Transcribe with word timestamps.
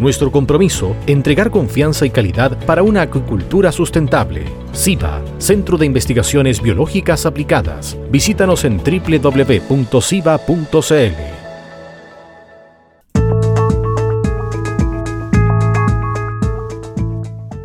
Nuestro 0.00 0.32
compromiso, 0.32 0.96
entregar 1.06 1.50
confianza 1.50 2.06
y 2.06 2.10
calidad 2.10 2.56
para 2.64 2.82
una 2.82 3.02
acuicultura 3.02 3.70
sustentable. 3.70 4.44
SIVA, 4.72 5.20
Centro 5.36 5.76
de 5.76 5.84
Investigaciones 5.84 6.62
Biológicas 6.62 7.26
Aplicadas. 7.26 7.98
Visítanos 8.10 8.64
en 8.64 8.78
www.siva.cl. 8.78 9.80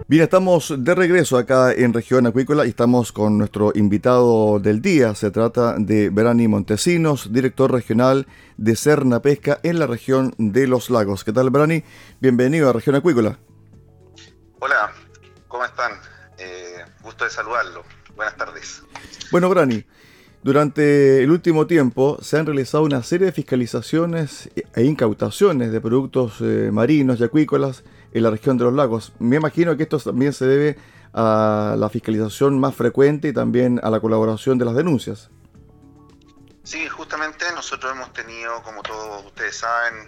Bien, 0.08 0.22
estamos 0.22 0.72
de 0.77 0.94
regreso 0.94 1.36
acá 1.36 1.73
en 1.73 1.91
Región 1.91 2.27
Acuícola 2.27 2.68
y 2.68 2.70
estamos 2.70 3.12
con 3.12 3.40
nuestro 3.40 3.72
invitado 3.73 4.59
del 4.59 4.80
día. 4.80 5.16
Se 5.16 5.31
trata 5.31 5.78
de 5.80 6.09
Brani 6.09 6.48
Montesinos, 6.48 7.34
director 7.34 7.72
regional 7.72 8.28
de 8.55 8.76
Cerna 8.76 9.23
Pesca 9.23 9.59
en 9.64 9.80
la 9.80 9.88
región 9.88 10.36
de 10.38 10.68
Los 10.68 10.91
Lagos. 10.91 11.23
¿Qué 11.23 11.34
tal, 11.34 11.50
Brani? 11.50 11.84
Bienvenido 12.22 12.70
a 12.70 12.73
Región 12.73 12.95
Acuícola. 12.95 13.40
Hola, 14.59 14.91
¿cómo 15.48 15.66
están? 15.66 15.94
Eh, 16.38 16.86
gusto 17.02 17.23
de 17.23 17.31
saludarlo. 17.31 17.81
Buenas 18.16 18.38
tardes. 18.38 18.83
Bueno, 19.31 19.50
Brani, 19.50 19.86
durante 20.44 21.23
el 21.23 21.31
último 21.31 21.66
tiempo 21.66 22.20
se 22.22 22.38
han 22.38 22.45
realizado 22.45 22.83
una 22.83 23.02
serie 23.02 23.26
de 23.26 23.31
fiscalizaciones 23.31 24.52
e 24.76 24.83
incautaciones 24.83 25.72
de 25.72 25.81
productos 25.81 26.42
eh, 26.42 26.70
marinos 26.72 27.20
y 27.20 27.23
acuícolas 27.23 27.83
en 28.16 28.23
la 28.23 28.30
región 28.31 28.58
de 28.58 28.63
los 28.63 28.73
lagos. 28.73 29.11
Me 29.19 29.35
imagino 29.35 29.75
que 29.75 29.83
esto 29.83 29.99
también 29.99 30.31
se 30.31 30.45
debe 30.45 30.77
a 31.13 31.75
la 31.77 31.89
fiscalización 31.89 32.58
más 32.58 32.73
frecuente 32.73 33.27
y 33.27 33.33
también 33.33 33.80
a 33.83 33.89
la 33.89 33.99
colaboración 33.99 34.58
de 34.58 34.63
las 34.63 34.73
denuncias. 34.73 35.30
Sí, 36.63 36.88
justamente 36.88 37.45
nosotros 37.53 37.91
hemos 37.93 38.13
tenido, 38.13 38.63
como 38.63 38.81
todos 38.83 39.25
ustedes 39.25 39.58
saben, 39.58 40.08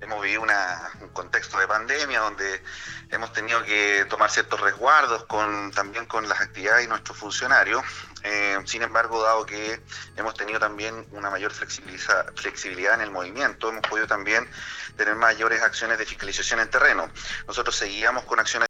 hemos 0.00 0.22
vivido 0.22 0.42
un 0.42 1.08
contexto 1.10 1.58
de 1.58 1.66
pandemia 1.66 2.20
donde 2.20 2.62
hemos 3.10 3.32
tenido 3.32 3.62
que 3.64 4.06
tomar 4.08 4.30
ciertos 4.30 4.60
resguardos 4.60 5.24
con, 5.24 5.70
también 5.72 6.06
con 6.06 6.28
las 6.28 6.40
actividades 6.40 6.84
y 6.84 6.88
nuestros 6.88 7.16
funcionarios. 7.18 7.82
Eh, 8.22 8.58
sin 8.66 8.82
embargo, 8.82 9.22
dado 9.22 9.46
que 9.46 9.80
hemos 10.16 10.34
tenido 10.34 10.58
también 10.58 11.06
una 11.12 11.30
mayor 11.30 11.52
flexibilidad 11.52 12.94
en 12.94 13.00
el 13.00 13.10
movimiento, 13.10 13.68
hemos 13.68 13.82
podido 13.82 14.06
también 14.06 14.48
tener 14.96 15.14
mayores 15.14 15.62
acciones 15.62 15.98
de 15.98 16.06
fiscalización 16.06 16.60
en 16.60 16.70
terreno. 16.70 17.10
Nosotros 17.46 17.76
seguíamos 17.76 18.24
con 18.24 18.38
acciones 18.40 18.69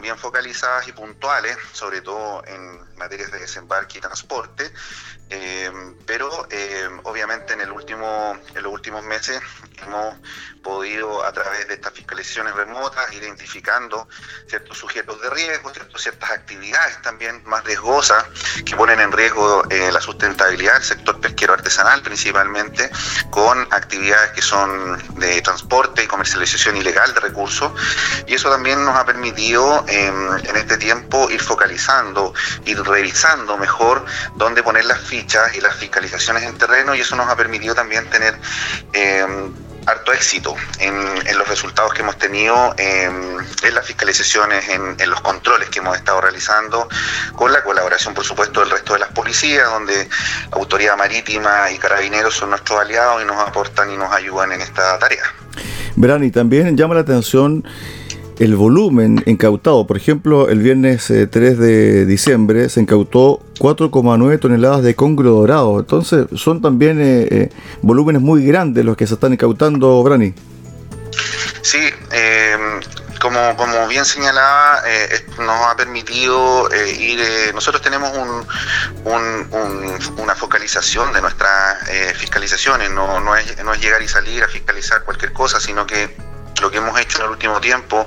bien 0.00 0.16
focalizadas 0.16 0.88
y 0.88 0.92
puntuales, 0.92 1.56
sobre 1.72 2.00
todo 2.00 2.44
en 2.46 2.96
materias 2.96 3.30
de 3.32 3.40
desembarque 3.40 3.98
y 3.98 4.00
transporte, 4.00 4.72
eh, 5.34 5.70
pero 6.06 6.46
eh, 6.50 6.88
obviamente 7.04 7.54
en, 7.54 7.62
el 7.62 7.72
último, 7.72 8.36
en 8.54 8.62
los 8.62 8.72
últimos 8.72 9.02
meses 9.02 9.40
hemos 9.82 10.14
podido 10.62 11.24
a 11.24 11.32
través 11.32 11.66
de 11.68 11.74
estas 11.74 11.94
fiscalizaciones 11.94 12.54
remotas 12.54 13.12
identificando 13.14 14.06
ciertos 14.46 14.76
sujetos 14.76 15.20
de 15.22 15.30
riesgo, 15.30 15.72
ciertas 15.96 16.30
actividades 16.30 17.00
también 17.02 17.42
más 17.46 17.64
riesgosas 17.64 18.24
que 18.64 18.76
ponen 18.76 19.00
en 19.00 19.10
riesgo 19.10 19.64
eh, 19.70 19.90
la 19.90 20.00
sustentabilidad 20.00 20.74
del 20.74 20.82
sector 20.82 21.20
pesquero 21.20 21.54
artesanal 21.54 22.02
principalmente, 22.02 22.90
con 23.30 23.60
actividades 23.72 24.32
que 24.32 24.42
son 24.42 25.18
de 25.18 25.40
transporte 25.40 26.04
y 26.04 26.06
comercialización 26.06 26.76
ilegal 26.76 27.14
de 27.14 27.20
recursos. 27.20 27.72
Y 28.26 28.34
eso 28.34 28.50
también 28.50 28.84
nos 28.84 28.96
ha 28.96 29.06
permitido 29.06 29.81
en 29.88 30.56
este 30.56 30.78
tiempo 30.78 31.30
ir 31.30 31.40
focalizando, 31.40 32.34
ir 32.64 32.82
revisando 32.82 33.56
mejor 33.56 34.04
dónde 34.36 34.62
poner 34.62 34.84
las 34.84 35.00
fichas 35.00 35.54
y 35.54 35.60
las 35.60 35.76
fiscalizaciones 35.76 36.42
en 36.44 36.56
terreno 36.58 36.94
y 36.94 37.00
eso 37.00 37.16
nos 37.16 37.28
ha 37.28 37.36
permitido 37.36 37.74
también 37.74 38.08
tener 38.10 38.36
eh, 38.92 39.26
harto 39.86 40.12
éxito 40.12 40.54
en, 40.78 40.94
los 41.36 41.48
resultados 41.48 41.92
que 41.92 42.02
hemos 42.02 42.16
tenido 42.18 42.74
en 42.78 43.74
las 43.74 43.86
fiscalizaciones, 43.86 44.68
en, 44.68 45.10
los 45.10 45.20
controles 45.20 45.68
que 45.70 45.80
hemos 45.80 45.96
estado 45.96 46.20
realizando, 46.20 46.88
con 47.34 47.52
la 47.52 47.62
colaboración, 47.64 48.14
por 48.14 48.24
supuesto, 48.24 48.60
del 48.60 48.70
resto 48.70 48.92
de 48.92 49.00
las 49.00 49.08
policías, 49.08 49.68
donde 49.68 50.08
Autoridad 50.52 50.96
Marítima 50.96 51.70
y 51.70 51.78
Carabineros 51.78 52.34
son 52.34 52.50
nuestros 52.50 52.80
aliados 52.80 53.22
y 53.22 53.24
nos 53.24 53.38
aportan 53.38 53.90
y 53.90 53.96
nos 53.96 54.12
ayudan 54.12 54.52
en 54.52 54.60
esta 54.60 54.98
tarea. 54.98 55.24
Verán, 55.96 56.22
y 56.24 56.30
también 56.30 56.76
llama 56.76 56.94
la 56.94 57.00
atención 57.00 57.64
el 58.38 58.56
volumen 58.56 59.22
incautado. 59.26 59.86
Por 59.86 59.96
ejemplo, 59.96 60.48
el 60.48 60.60
viernes 60.60 61.06
3 61.06 61.36
eh, 61.36 61.54
de 61.54 62.06
diciembre 62.06 62.68
se 62.68 62.80
incautó 62.80 63.40
4,9 63.58 64.40
toneladas 64.40 64.82
de 64.82 64.94
congro 64.94 65.30
dorado. 65.30 65.80
Entonces, 65.80 66.26
son 66.34 66.60
también 66.60 67.00
eh, 67.00 67.28
eh, 67.30 67.48
volúmenes 67.82 68.22
muy 68.22 68.44
grandes 68.44 68.84
los 68.84 68.96
que 68.96 69.06
se 69.06 69.14
están 69.14 69.32
incautando, 69.32 70.02
Brani. 70.02 70.34
Sí, 71.62 71.78
como, 73.20 73.56
como 73.56 73.86
bien 73.86 74.04
señalaba, 74.04 74.82
nos 75.38 75.66
ha 75.70 75.76
permitido 75.76 76.68
ir. 76.98 77.20
nosotros 77.54 77.80
tenemos 77.80 78.10
una 80.16 80.34
focalización 80.34 81.12
de 81.12 81.20
nuestras 81.20 81.88
fiscalizaciones. 82.16 82.90
No, 82.90 83.20
no, 83.20 83.36
es, 83.36 83.62
no 83.62 83.72
es 83.72 83.80
llegar 83.80 84.02
y 84.02 84.08
salir 84.08 84.42
a 84.42 84.48
fiscalizar 84.48 85.04
cualquier 85.04 85.32
cosa, 85.32 85.60
sino 85.60 85.86
que 85.86 86.31
lo 86.60 86.70
que 86.70 86.78
hemos 86.78 86.98
hecho 87.00 87.18
en 87.18 87.24
el 87.24 87.30
último 87.30 87.60
tiempo 87.60 88.06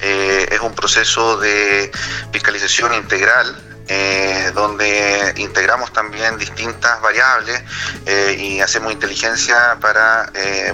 eh, 0.00 0.48
es 0.50 0.60
un 0.60 0.74
proceso 0.74 1.36
de 1.38 1.90
fiscalización 2.32 2.94
integral 2.94 3.56
eh, 3.88 4.52
donde 4.54 5.34
integramos 5.36 5.92
también 5.92 6.38
distintas 6.38 7.00
variables 7.02 7.62
eh, 8.06 8.36
y 8.38 8.60
hacemos 8.60 8.92
inteligencia 8.92 9.76
para 9.80 10.30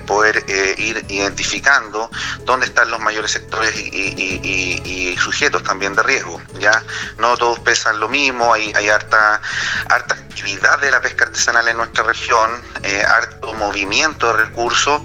poder 0.06 0.44
ir 0.78 1.04
identificando 1.08 2.10
dónde 2.44 2.66
están 2.66 2.90
los 2.90 3.00
mayores 3.00 3.32
sectores 3.32 3.74
y, 3.76 5.16
sujetos 5.18 5.64
también 5.64 5.94
de 5.94 6.02
riesgo. 6.02 6.40
Ya 6.60 6.82
no 7.18 7.36
todos 7.36 7.58
pesan 7.58 7.98
lo 7.98 8.08
mismo, 8.08 8.54
hay, 8.54 8.72
hay 8.76 8.88
harta, 8.88 9.40
harta 9.88 10.16
actividad 10.38 10.78
de 10.78 10.90
la 10.92 11.00
pesca 11.00 11.24
artesanal 11.24 11.66
en 11.66 11.76
nuestra 11.76 12.04
región, 12.04 12.62
harto 13.08 13.54
movimiento 13.54 14.28
de 14.28 14.44
recursos. 14.44 15.02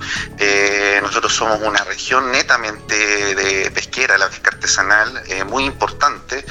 nosotros 1.01 1.33
somos 1.33 1.59
una 1.61 1.83
región 1.85 2.31
netamente 2.31 3.33
de 3.33 3.71
pesquera, 3.71 4.17
la 4.17 4.29
pesca 4.29 4.51
artesanal, 4.51 5.23
muy 5.47 5.65
importante. 5.65 6.45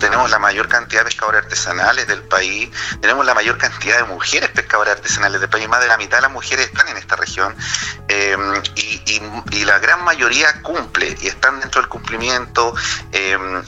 tenemos 0.00 0.30
la 0.30 0.38
mayor 0.38 0.68
cantidad 0.68 1.02
de 1.02 1.10
pescadores 1.10 1.42
artesanales 1.42 2.06
del 2.06 2.22
país, 2.22 2.70
tenemos 3.02 3.26
la 3.26 3.34
mayor 3.34 3.58
cantidad 3.58 3.98
de 3.98 4.04
mujeres 4.04 4.48
pescadoras 4.50 4.96
artesanales 4.96 5.38
del 5.40 5.50
país, 5.50 5.68
más 5.68 5.82
de 5.82 5.88
la 5.88 5.98
mitad 5.98 6.18
de 6.18 6.22
las 6.22 6.32
mujeres 6.32 6.66
están 6.66 6.88
en 6.88 6.96
esta 6.96 7.16
región 7.16 7.54
em, 8.08 8.62
y, 8.76 9.64
la 9.68 9.78
gran 9.80 10.02
mayoría 10.02 10.62
cumple 10.62 11.14
y 11.20 11.26
están 11.26 11.60
dentro 11.60 11.82
del 11.82 11.90
cumplimiento, 11.90 12.74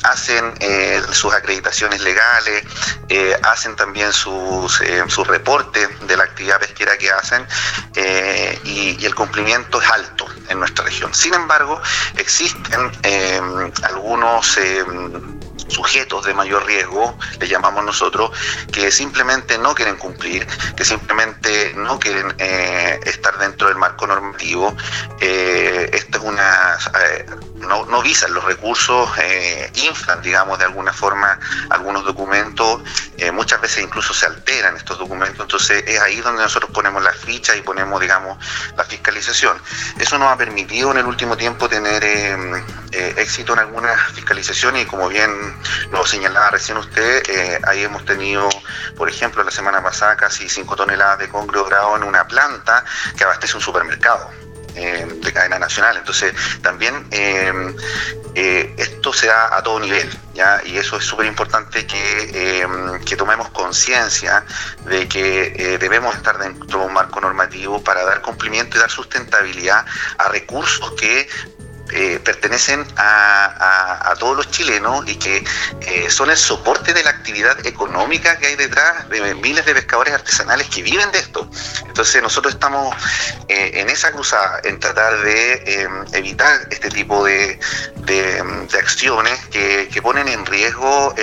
hacen 0.02 0.54
eh, 0.60 1.02
sus 1.12 1.34
acreditaciones 1.34 2.00
legales, 2.00 2.64
eh, 3.10 3.36
hacen 3.42 3.76
también 3.76 3.89
sus, 4.12 4.80
em, 4.80 5.08
sus 5.08 5.26
reportes 5.26 5.88
de 6.06 6.16
la 6.16 6.24
actividad 6.24 6.58
pesquera 6.58 6.96
que 6.96 7.10
hacen 7.10 7.46
eh, 7.94 8.58
y, 8.64 9.04
el 9.04 9.14
cumplimiento 9.14 9.80
es 9.80 9.90
alto 9.90 10.26
en 10.48 10.58
nuestra 10.58 10.84
región. 10.84 11.12
Sin 11.14 11.34
embargo, 11.34 11.80
existen 12.16 12.92
algunos 13.82 14.58
sujetos 15.70 16.26
de 16.26 16.34
mayor 16.34 16.66
riesgo, 16.66 17.16
le 17.38 17.48
llamamos 17.48 17.84
nosotros, 17.84 18.30
que 18.72 18.90
simplemente 18.90 19.56
no 19.58 19.74
quieren 19.74 19.96
cumplir, 19.96 20.46
que 20.76 20.84
simplemente 20.84 21.72
no 21.76 21.98
quieren 21.98 22.34
eh, 22.38 23.00
estar 23.04 23.38
dentro 23.38 23.68
del 23.68 23.76
marco 23.76 24.06
normativo. 24.06 24.76
Eh, 25.20 25.90
esto 25.92 26.18
es 26.18 26.24
una 26.24 26.78
eh, 27.02 27.26
no, 27.60 27.86
no, 27.86 28.02
visan 28.02 28.32
los 28.34 28.44
recursos, 28.44 29.08
inflan, 29.74 30.22
digamos, 30.22 30.58
de 30.58 30.64
alguna 30.64 30.92
forma 30.92 31.38
algunos 31.70 32.04
documentos, 32.04 32.82
muchas 33.32 33.60
veces 33.60 33.84
incluso 33.84 34.14
se 34.14 34.26
alteran 34.26 34.76
estos 34.76 34.98
documentos, 34.98 35.40
entonces 35.40 35.84
es 35.86 36.00
ahí 36.00 36.20
donde 36.20 36.42
nosotros 36.42 36.70
ponemos 36.72 37.02
las 37.02 37.16
fichas 37.16 37.56
y 37.56 37.62
ponemos, 37.62 38.00
digamos, 38.00 38.38
la 38.76 38.84
fiscalización. 38.84 39.60
Eso 39.98 40.18
nos 40.18 40.28
ha 40.28 40.36
permitido 40.36 40.90
en 40.92 40.98
el 40.98 41.06
último 41.06 41.36
tiempo 41.36 41.68
tener 41.68 42.02
éxito 42.92 43.52
en 43.52 43.60
algunas 43.60 44.12
fiscalizaciones 44.12 44.84
y 44.84 44.86
como 44.86 45.08
bien 45.08 45.30
lo 45.90 46.06
señalaba 46.06 46.50
recién 46.50 46.78
usted, 46.78 47.22
eh, 47.28 47.60
ahí 47.66 47.84
hemos 47.84 48.04
tenido, 48.04 48.48
por 48.96 49.08
ejemplo, 49.08 49.42
la 49.42 49.50
semana 49.50 49.82
pasada 49.82 50.16
casi 50.16 50.48
5 50.48 50.76
toneladas 50.76 51.18
de 51.18 51.28
congrio 51.28 51.64
grado 51.64 51.96
en 51.96 52.04
una 52.04 52.26
planta 52.26 52.84
que 53.16 53.24
abastece 53.24 53.56
un 53.56 53.62
supermercado. 53.62 54.30
Eh, 54.74 55.06
de 55.20 55.32
cadena 55.32 55.58
nacional. 55.58 55.96
Entonces, 55.96 56.32
también 56.62 57.06
eh, 57.10 57.74
esto 58.34 59.00
esto 59.00 59.12
se 59.14 59.26
da 59.28 59.56
a 59.56 59.62
todo 59.62 59.80
nivel, 59.80 60.08
¿ya? 60.34 60.60
Y 60.64 60.76
eso 60.76 60.98
es 60.98 61.04
súper 61.04 61.24
importante 61.24 61.86
que, 61.86 62.66
que, 63.06 63.16
tomemos 63.16 63.48
conciencia 63.48 64.44
de 64.84 65.08
que 65.08 65.78
debemos 65.80 66.14
estar 66.14 66.36
dentro 66.36 66.80
de 66.80 66.86
un 66.86 66.92
marco 66.92 67.18
normativo 67.18 67.82
para 67.82 68.04
dar 68.04 68.20
cumplimiento 68.20 68.76
y 68.76 68.80
dar 68.80 68.90
sustentabilidad 68.90 69.86
a 70.18 70.28
recursos 70.28 70.92
que 70.92 71.26
eh, 71.92 72.20
pertenecen 72.22 72.84
a, 72.96 74.14
todos 74.18 74.36
los 74.36 74.50
chilenos 74.50 75.08
y 75.08 75.16
que 75.16 75.42
eh, 75.80 76.10
son 76.10 76.30
el 76.30 76.36
soporte 76.36 76.92
de 76.92 77.02
la 77.02 77.10
actividad 77.10 77.66
económica 77.66 78.36
que 78.38 78.48
hay 78.48 78.56
detrás 78.56 79.08
de 79.08 79.34
miles 79.36 79.64
de 79.64 79.72
pescadores 79.72 80.12
artesanales 80.12 80.68
que 80.68 80.82
viven 80.82 81.10
de 81.10 81.20
esto. 81.20 81.48
Entonces 81.86 82.22
nosotros 82.22 82.52
estamos 82.54 82.94
eh, 83.48 83.70
en 83.74 83.88
esa 83.88 84.12
cruzada, 84.12 84.60
en 84.64 84.78
tratar 84.78 85.22
de 85.22 85.88
evitar 86.12 86.68
este 86.70 86.90
tipo 86.90 87.24
de, 87.24 87.58
acciones 88.78 89.38
que, 89.46 89.88
ponen 90.02 90.28
en 90.28 90.44
riesgo 90.46 91.14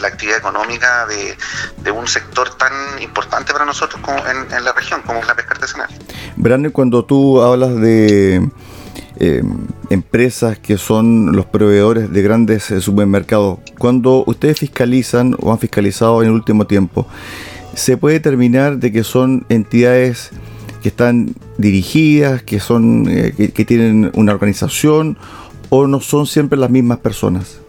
la 0.00 0.08
actividad 0.08 0.38
económica 0.38 1.06
de, 1.06 1.90
un 1.90 2.06
sector 2.06 2.54
tan 2.56 2.72
importante 3.02 3.52
para 3.52 3.64
nosotros 3.64 4.00
como 4.02 4.18
en, 4.26 4.64
la 4.64 4.72
región 4.72 5.02
como 5.02 5.20
es 5.20 5.26
la 5.26 5.34
pesca 5.34 5.54
artesanal. 5.54 5.88
Brandon, 6.36 6.72
cuando 6.72 7.04
tú 7.04 7.42
hablas 7.42 7.74
de 7.76 8.48
eh, 9.18 9.42
empresas 9.90 10.58
que 10.58 10.76
son 10.76 11.32
los 11.32 11.46
proveedores 11.46 12.12
de 12.12 12.22
grandes 12.22 12.70
eh, 12.70 12.80
supermercados. 12.80 13.58
Cuando 13.78 14.24
ustedes 14.26 14.58
fiscalizan 14.58 15.36
o 15.40 15.52
han 15.52 15.58
fiscalizado 15.58 16.22
en 16.22 16.28
el 16.28 16.34
último 16.34 16.66
tiempo, 16.66 17.06
¿se 17.74 17.96
puede 17.96 18.14
determinar 18.14 18.78
de 18.78 18.92
que 18.92 19.04
son 19.04 19.46
entidades 19.48 20.30
que 20.82 20.88
están 20.88 21.34
dirigidas, 21.58 22.42
que, 22.42 22.60
son, 22.60 23.06
eh, 23.08 23.52
que 23.54 23.64
tienen 23.64 24.10
una 24.14 24.32
organización 24.32 25.16
o 25.70 25.86
no 25.86 26.00
son 26.00 26.26
siempre 26.26 26.58
las 26.58 26.70
mismas 26.70 26.98
personas? 26.98 27.60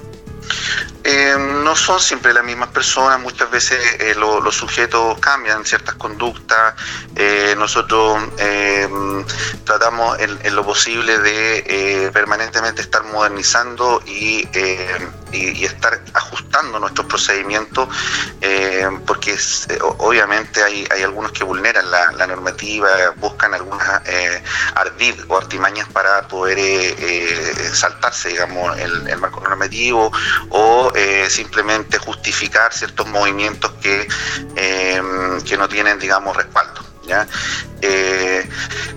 Son 1.78 2.00
siempre 2.00 2.34
las 2.34 2.44
mismas 2.44 2.70
personas, 2.70 3.20
muchas 3.20 3.50
veces 3.52 3.80
eh, 4.00 4.16
los 4.16 4.56
sujetos 4.56 5.20
cambian 5.20 5.64
ciertas 5.66 5.96
conductas, 5.96 6.74
eh, 7.16 7.56
nosotros 7.58 8.22
eh, 8.38 8.88
tratamos 9.64 10.18
en, 10.20 10.56
lo 10.56 10.66
posible 10.66 11.20
de 11.20 12.10
permanentemente 12.14 12.82
estar 12.82 13.04
modernizando 13.04 14.02
y, 14.06 14.48
estar 15.32 16.02
ajustando 16.14 16.80
nuestros 16.80 17.08
procedimientos, 17.08 17.88
porque 19.06 19.38
obviamente 19.98 20.64
hay, 20.64 20.86
algunos 21.04 21.32
que 21.32 21.44
vulneran 21.44 21.90
la, 21.90 22.28
normativa, 22.28 22.90
buscan 23.18 23.54
algunas 23.54 24.02
ardid 24.76 25.16
o 25.28 25.38
artimañas 25.38 25.88
para 25.90 26.28
poder 26.28 26.58
saltarse, 27.74 28.30
digamos, 28.30 28.78
el, 28.80 29.08
el 29.08 29.18
marco 29.18 29.40
normativo 29.42 30.12
o 30.50 30.92
simplemente 31.30 31.98
justificar 31.98 32.74
ciertos 32.74 33.08
movimientos 33.08 33.72
que, 33.82 34.08
eh, 34.56 35.02
que 35.46 35.58
no 35.58 35.68
tienen, 35.68 36.00
digamos, 36.00 36.36
respaldo. 36.36 36.87
Eh, 37.82 38.50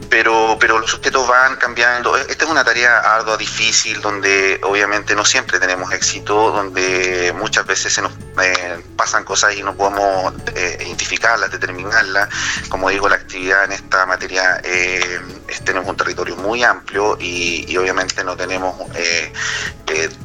pero, 0.08 0.56
pero 0.58 0.78
los 0.78 0.90
sujetos 0.90 1.26
van 1.28 1.56
cambiando. 1.56 2.16
Esta 2.16 2.44
es 2.44 2.50
una 2.50 2.64
tarea 2.64 2.98
ardua, 2.98 3.36
difícil, 3.36 4.00
donde 4.00 4.60
obviamente 4.64 5.14
no 5.14 5.24
siempre 5.24 5.60
tenemos 5.60 5.92
éxito, 5.92 6.50
donde 6.50 7.32
muchas 7.36 7.66
veces 7.66 7.92
se 7.92 8.02
nos 8.02 8.12
eh, 8.42 8.82
pasan 8.96 9.24
cosas 9.24 9.54
y 9.54 9.62
no 9.62 9.76
podemos 9.76 10.34
eh, 10.54 10.78
identificarlas, 10.80 11.52
determinarlas. 11.52 12.28
Como 12.68 12.88
digo, 12.90 13.08
la 13.08 13.16
actividad 13.16 13.64
en 13.64 13.72
esta 13.72 14.06
materia 14.06 14.56
es, 14.64 15.62
tenemos 15.64 15.88
un 15.88 15.96
territorio 15.96 16.36
muy 16.36 16.64
amplio 16.64 17.16
y, 17.20 17.76
obviamente 17.76 18.24
no 18.24 18.36
tenemos 18.36 18.74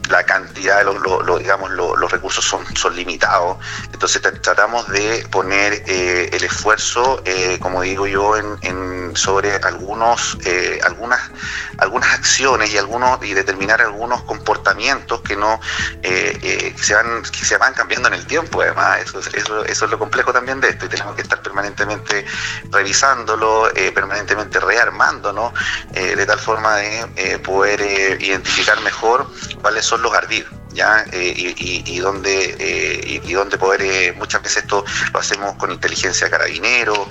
la 0.09 0.23
cantidad 0.23 0.79
de 0.79 0.83
los, 0.83 1.39
digamos, 1.39 1.71
los 1.71 2.11
recursos 2.11 2.43
son, 2.43 2.63
son 2.75 2.95
limitados. 2.95 3.57
Entonces 3.93 4.21
tratamos 4.41 4.87
de 4.89 5.27
poner 5.31 5.83
el 5.87 6.43
esfuerzo, 6.43 7.23
como 7.59 7.74
digo 7.81 8.07
yo, 8.07 8.35
en, 8.37 9.15
sobre 9.15 9.55
algunos, 9.55 10.37
algunas, 10.83 11.31
algunas 11.77 12.13
acciones 12.13 12.73
y 12.73 12.77
algunos 12.77 13.23
y 13.23 13.33
determinar 13.33 13.81
algunos 13.81 14.21
comportamientos 14.23 15.21
que 15.21 15.35
no 15.35 15.59
se 16.01 16.93
van, 16.93 17.23
que 17.23 17.45
se 17.45 17.57
van 17.57 17.73
cambiando 17.73 18.09
en 18.09 18.15
el 18.15 18.25
tiempo, 18.25 18.61
además, 18.61 18.99
eso, 18.99 19.19
eso, 19.19 19.63
eso, 19.65 19.85
es 19.85 19.91
lo 19.91 19.97
complejo 19.97 20.33
también 20.33 20.59
de 20.59 20.69
esto, 20.69 20.85
y 20.85 20.89
tenemos 20.89 21.15
que 21.15 21.21
estar 21.21 21.41
permanentemente 21.41 22.25
revisándolo, 22.71 23.69
eh, 23.75 23.91
permanentemente 23.91 24.59
rearmándolo, 24.59 25.53
eh, 25.93 26.15
de 26.15 26.25
tal 26.25 26.39
forma 26.39 26.75
de 26.77 27.07
eh, 27.15 27.39
poder 27.39 27.81
identificar 28.21 28.79
mejor 28.81 29.29
cuáles 29.61 29.85
son 29.85 30.01
los 30.01 30.13
ardidos. 30.13 30.51
¿Ya? 30.75 31.05
y, 31.11 31.55
y, 31.57 31.83
y, 31.85 31.99
donde 31.99 33.57
poder, 33.57 34.15
muchas 34.15 34.43
veces 34.43 34.63
esto 34.63 34.85
lo 35.13 35.19
hacemos 35.19 35.55
con 35.55 35.71
inteligencia 35.71 36.29
carabinero, 36.29 37.09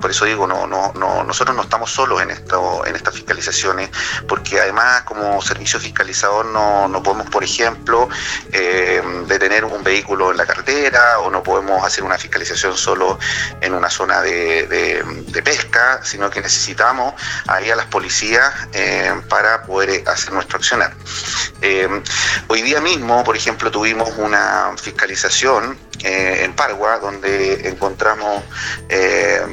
por 0.00 0.10
eso 0.10 0.24
digo, 0.24 0.46
no, 0.46 0.66
no, 0.66 0.92
no, 0.94 1.24
nosotros 1.24 1.56
no 1.56 1.62
estamos 1.62 1.90
solos 1.90 2.22
en, 2.22 2.30
esto, 2.30 2.86
en 2.86 2.94
estas 2.94 3.14
fiscalizaciones, 3.14 3.90
porque 4.28 4.60
además 4.60 5.02
como 5.02 5.40
servicio 5.42 5.80
fiscalizador 5.80 6.46
no, 6.46 6.88
no 6.88 7.02
podemos, 7.02 7.28
por 7.30 7.42
ejemplo, 7.42 8.08
detener 9.26 9.64
un 9.64 9.82
vehículo 9.82 10.30
en 10.30 10.36
la 10.36 10.46
carretera 10.46 11.18
o 11.20 11.30
no 11.30 11.42
podemos 11.42 11.84
hacer 11.84 12.04
una 12.04 12.18
fiscalización 12.18 12.76
solo 12.76 13.18
en 13.60 13.74
una 13.74 13.90
zona 13.90 14.20
de, 14.22 15.42
pesca, 15.44 16.00
sino 16.02 16.28
que 16.28 16.40
necesitamos 16.40 17.14
ahí 17.46 17.70
a 17.70 17.76
las 17.76 17.86
policías 17.86 18.52
eh, 18.72 19.12
para 19.28 19.62
poder 19.62 20.06
hacer 20.06 20.32
nuestro 20.32 20.58
accionar. 20.58 20.92
Eh, 21.62 21.88
hoy 22.50 22.62
día 22.62 22.80
mismo, 22.80 23.22
por 23.22 23.36
ejemplo, 23.36 23.70
tuvimos 23.70 24.10
una 24.18 24.72
fiscalización 24.76 25.78
eh, 26.02 26.40
en 26.42 26.52
Pargua 26.54 26.98
donde 26.98 27.68
encontramos 27.68 28.42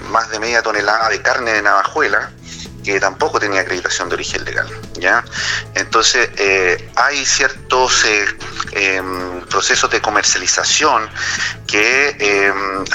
más 0.10 0.30
de 0.32 0.40
media 0.40 0.64
tonelada 0.64 1.10
de 1.10 1.22
carne 1.22 1.54
de 1.54 1.62
navajuela 1.62 2.32
que 2.88 3.02
tampoco 3.02 3.38
tenía 3.38 3.62
acreditación 3.62 4.08
de 4.08 4.16
origen 4.16 4.46
legal. 4.46 4.68
¿ya? 4.94 5.22
Entonces, 5.76 6.30
eh, 6.38 6.90
hay 6.96 7.26
ciertos 7.26 8.06
eh, 8.06 8.26
em, 8.72 9.42
procesos 9.48 9.92
de 9.92 10.00
comercialización 10.00 11.10
que, 11.68 12.16
em, 12.18 12.86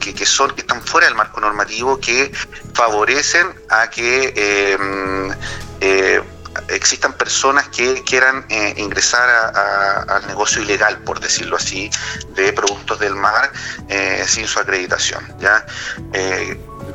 que, 0.00 0.26
son, 0.26 0.50
que 0.50 0.62
están 0.62 0.82
fuera 0.82 1.06
del 1.06 1.14
marco 1.14 1.40
normativo 1.40 2.00
que 2.00 2.32
favorecen 2.74 3.54
a 3.70 3.88
que 3.88 4.34
em, 4.36 5.32
eh, 5.80 6.20
existan 6.86 7.12
personas 7.14 7.68
que 7.68 8.02
quieran 8.04 8.46
ingresar 8.76 9.28
al 10.08 10.26
negocio 10.28 10.62
ilegal, 10.62 10.98
por 10.98 11.18
decirlo 11.18 11.56
así, 11.56 11.90
de 12.36 12.52
productos 12.52 13.00
del 13.00 13.16
mar 13.16 13.50
sin 14.26 14.46
su 14.46 14.60
acreditación. 14.60 15.26
¿ya? 15.40 15.66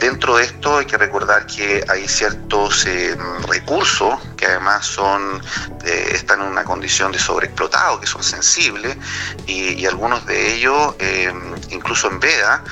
Dentro 0.01 0.37
de 0.37 0.45
esto 0.45 0.77
hay 0.77 0.85
que 0.85 0.97
recordar 0.97 1.45
que 1.45 1.85
hay 1.87 2.07
ciertos 2.07 2.87
eh, 2.87 3.15
recursos 3.47 4.19
que 4.41 4.47
además 4.47 4.83
son 4.85 5.39
eh, 5.85 6.09
están 6.13 6.41
en 6.41 6.47
una 6.47 6.63
condición 6.63 7.11
de 7.11 7.19
sobreexplotado, 7.19 8.01
que 8.01 8.07
son 8.07 8.23
sensibles, 8.23 8.97
y, 9.45 9.85
algunos 9.85 10.25
de 10.25 10.53
ellos, 10.53 10.95
eh, 10.99 11.33
incluso 11.69 12.07
en 12.07 12.19
veda, 12.19 12.63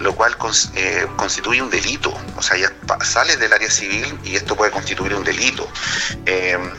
lo 0.00 0.14
cual 0.14 0.36
constituye 0.36 1.62
un 1.62 1.70
delito. 1.70 2.12
O 2.36 2.42
sea, 2.42 2.56
ya 2.56 2.72
sale 3.04 3.36
del 3.36 3.52
área 3.52 3.70
civil 3.70 4.18
y 4.24 4.34
esto 4.34 4.56
puede 4.56 4.72
constituir 4.72 5.14
un 5.14 5.22
delito. 5.22 5.68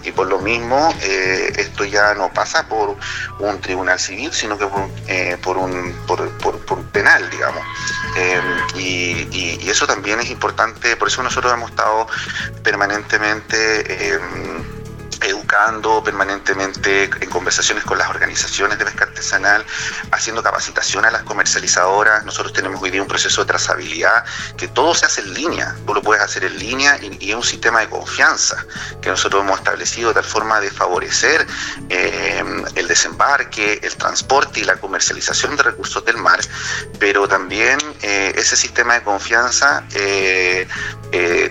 y 0.04 0.12
por 0.12 0.28
lo 0.28 0.40
mismo, 0.40 0.94
esto 1.00 1.86
ya 1.86 2.14
no 2.14 2.34
pasa 2.34 2.68
por 2.68 2.98
un 3.40 3.62
tribunal 3.62 4.00
civil, 4.00 4.34
sino 4.34 4.58
que 4.58 4.68
por, 5.42 5.58
un, 5.58 5.94
por, 6.06 6.84
penal, 6.92 7.30
digamos. 7.30 7.64
y 8.76 9.08
y, 9.32 9.70
eso 9.70 9.88
también 9.88 10.20
es 10.20 10.30
importante, 10.30 10.96
por 10.96 11.08
eso 11.08 11.24
nosotros 11.24 11.54
hemos 11.54 11.70
estado 11.72 12.08
permanentemente... 12.64 13.87
Eh, 13.90 14.20
educando 15.26 16.04
permanentemente 16.04 17.10
en 17.20 17.30
conversaciones 17.30 17.84
con 17.84 17.98
las 17.98 18.10
organizaciones 18.10 18.78
de 18.78 18.86
pesca 18.86 19.06
artesanal, 19.06 19.66
haciendo 20.12 20.44
capacitación 20.44 21.06
a 21.06 21.12
las 21.12 21.24
comercializadoras. 21.24 22.26
Nosotros 22.26 22.54
tenemos 22.54 22.82
hoy 22.82 22.92
día 22.92 23.02
un 23.02 23.08
proceso 23.08 23.42
de 23.42 23.48
trazabilidad 23.48 24.24
que 24.58 24.68
todo 24.68 24.94
se 24.94 25.06
hace 25.06 25.22
en 25.22 25.34
línea, 25.34 25.76
tú 25.86 25.94
lo 25.94 26.02
puedes 26.02 26.24
hacer 26.24 26.44
en 26.44 26.58
línea 26.58 27.00
y, 27.02 27.30
es 27.30 27.36
un 27.36 27.44
sistema 27.44 27.82
de 27.82 27.90
confianza 27.90 28.66
que 29.02 29.10
nosotros 29.10 29.44
hemos 29.44 29.60
establecido 29.60 30.10
de 30.10 30.16
tal 30.16 30.24
forma 30.24 30.60
de 30.60 30.72
favorecer 30.72 31.46
eh, 31.90 32.44
el 32.76 32.88
desembarque, 32.88 33.80
el 33.84 33.96
transporte 33.96 34.62
y 34.62 34.64
la 34.64 34.78
comercialización 34.78 35.56
de 35.58 35.64
recursos 35.64 36.04
del 36.06 36.18
mar, 36.18 36.40
pero 37.00 37.28
también 37.28 37.78
eh, 38.02 38.34
ese 38.36 38.56
sistema 38.56 38.96
de 38.96 39.04
confianza 39.04 39.84
eh, 39.94 40.68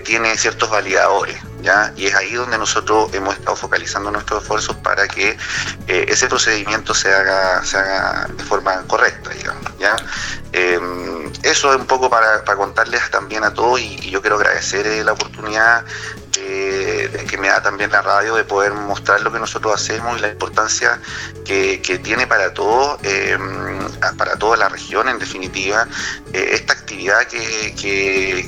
tiene 0.03 0.37
ciertos 0.37 0.69
validadores. 0.69 1.37
Y 1.95 2.05
es 2.07 2.15
ahí 2.15 2.33
donde 2.33 2.57
nosotros 2.57 3.13
hemos 3.13 3.35
estado 3.35 3.55
focalizando 3.55 4.09
nuestros 4.09 4.41
esfuerzos 4.41 4.75
para 4.77 5.07
que 5.07 5.37
eh, 5.87 6.05
ese 6.07 6.27
procedimiento 6.27 6.93
se 6.93 7.13
haga, 7.13 7.63
se 7.65 7.77
haga 7.77 8.27
de 8.27 8.43
forma 8.43 8.83
correcta, 8.83 9.31
¿ya? 9.77 9.95
Em, 10.53 11.31
eso 11.43 11.73
es 11.73 11.79
un 11.79 11.85
poco 11.85 12.09
para, 12.09 12.43
contarles 12.43 13.09
también 13.11 13.43
a 13.43 13.53
todos 13.53 13.79
y, 13.79 14.09
yo 14.09 14.21
quiero 14.21 14.37
agradecer 14.37 14.87
eh, 14.87 15.03
la 15.03 15.11
oportunidad 15.11 15.83
eh, 16.39 17.25
que 17.29 17.37
me 17.37 17.47
da 17.47 17.61
también 17.61 17.91
la 17.91 18.01
radio 18.01 18.35
de 18.35 18.43
poder 18.43 18.73
mostrar 18.73 19.21
lo 19.21 19.31
que 19.31 19.39
nosotros 19.39 19.73
hacemos 19.73 20.17
y 20.17 20.21
la 20.21 20.29
importancia 20.29 20.99
que, 21.45 21.77
tiene 22.03 22.27
para 22.27 22.53
todo, 22.53 22.99
eh, 23.03 23.37
para 24.17 24.37
toda 24.37 24.57
la 24.57 24.69
región 24.69 25.09
en 25.09 25.17
definitiva, 25.19 25.87
eh, 26.33 26.49
esta 26.51 26.73
actividad 26.73 27.25
que, 27.27 27.73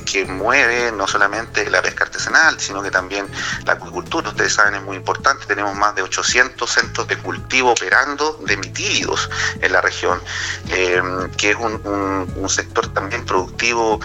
que, 0.04 0.24
mueve 0.26 0.92
no 0.92 1.06
solamente 1.08 1.68
la 1.70 1.82
pesca 1.82 2.04
artesanal, 2.04 2.60
sino 2.60 2.82
que 2.82 2.90
también 2.90 3.26
la 3.64 3.74
acuicultura. 3.74 4.28
Ustedes 4.28 4.54
saben, 4.54 4.74
es 4.74 4.82
muy 4.82 4.96
importante, 4.96 5.46
tenemos 5.46 5.74
más 5.74 5.94
de 5.94 6.02
800 6.02 6.70
centros 6.70 7.08
de 7.08 7.16
cultivo 7.18 7.72
operando 7.72 8.38
de 8.46 8.56
mitílidos 8.56 9.28
en 9.60 9.72
la 9.72 9.80
región, 9.80 10.20
que 10.66 11.50
es 11.50 11.56
un, 11.56 12.48
sector 12.48 12.92
también 12.92 13.24
productivo 13.24 14.00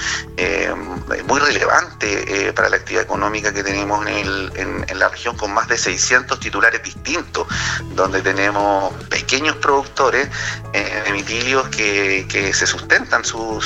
muy 1.28 1.40
relevante 1.40 2.54
para 2.56 2.70
la 2.70 2.78
actividad 2.78 3.04
económica 3.04 3.54
que 3.54 3.64
tenemos 3.64 3.75
en, 3.82 5.00
la 5.00 5.10
región 5.10 5.36
con 5.36 5.54
más 5.54 5.68
de 5.68 5.78
600 5.78 6.40
titulares 6.40 6.82
distintos, 6.82 7.48
donde 7.96 8.22
tenemos 8.22 8.94
pequeños 9.06 9.58
productores 9.58 10.30
eh, 10.74 11.04
de 11.06 11.12
mitilios 11.12 11.68
que, 11.70 12.52
se 12.54 12.68
sustentan 12.68 13.26
su, 13.26 13.60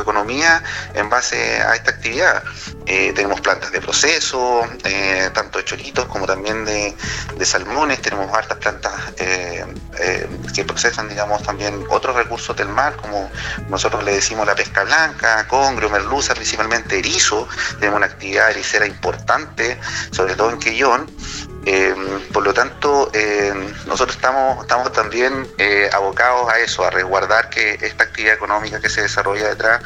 economía 0.00 0.62
en 0.94 1.08
base 1.08 1.60
a 1.62 1.74
esta 1.74 1.92
actividad. 1.92 2.42
Eh, 2.86 3.12
tenemos 3.14 3.40
plantas 3.40 3.72
de 3.72 3.80
proceso, 3.80 4.62
eh, 4.84 5.30
tanto 5.32 5.58
de 5.58 5.64
choritos 5.64 6.04
como 6.06 6.26
también 6.26 6.64
de, 6.64 6.94
salmones, 7.44 8.00
tenemos 8.00 8.34
hartas 8.34 8.58
plantas 8.58 8.92
que 9.16 10.64
procesan, 10.64 11.08
digamos, 11.08 11.42
también 11.42 11.84
otros 11.90 12.16
recursos 12.16 12.56
del 12.56 12.68
mar, 12.68 12.96
como 12.96 13.30
nosotros 13.68 14.02
le 14.04 14.14
decimos 14.14 14.46
la 14.46 14.54
pesca 14.54 14.84
blanca, 14.84 15.46
congrio, 15.48 15.90
merluza, 15.90 16.34
principalmente 16.34 16.98
erizo, 16.98 17.48
tenemos 17.78 17.98
una 17.98 18.06
actividad 18.06 18.50
ericera 18.50 18.86
importante, 18.86 19.53
sobre 20.10 20.34
todo 20.34 20.50
en 20.50 20.58
Quillón. 20.58 21.06
Eh, 21.66 21.94
por 22.32 22.44
lo 22.44 22.52
tanto, 22.52 23.10
eh, 23.14 23.54
nosotros 23.86 24.16
estamos, 24.16 24.60
estamos 24.60 24.92
también 24.92 25.46
eh, 25.56 25.88
abocados 25.92 26.52
a 26.52 26.58
eso, 26.58 26.84
a 26.84 26.90
resguardar 26.90 27.48
que 27.48 27.78
esta 27.80 28.04
actividad 28.04 28.34
económica 28.34 28.80
que 28.80 28.90
se 28.90 29.02
desarrolla 29.02 29.48
detrás 29.48 29.82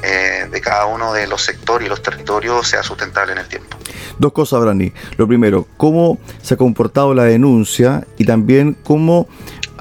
de 0.00 0.60
cada 0.60 0.86
uno 0.86 1.12
de 1.12 1.26
los 1.26 1.42
sectores 1.42 1.86
y 1.86 1.88
los 1.88 2.02
territorios 2.02 2.68
sea 2.68 2.82
sustentable 2.82 3.32
en 3.32 3.38
el 3.38 3.48
tiempo. 3.48 3.76
Dos 4.18 4.32
cosas, 4.32 4.60
Brani. 4.60 4.92
Lo 5.16 5.26
primero, 5.26 5.66
¿cómo 5.76 6.18
se 6.40 6.54
ha 6.54 6.56
comportado 6.56 7.14
la 7.14 7.24
denuncia 7.24 8.06
y 8.16 8.24
también 8.24 8.74
cómo 8.84 9.28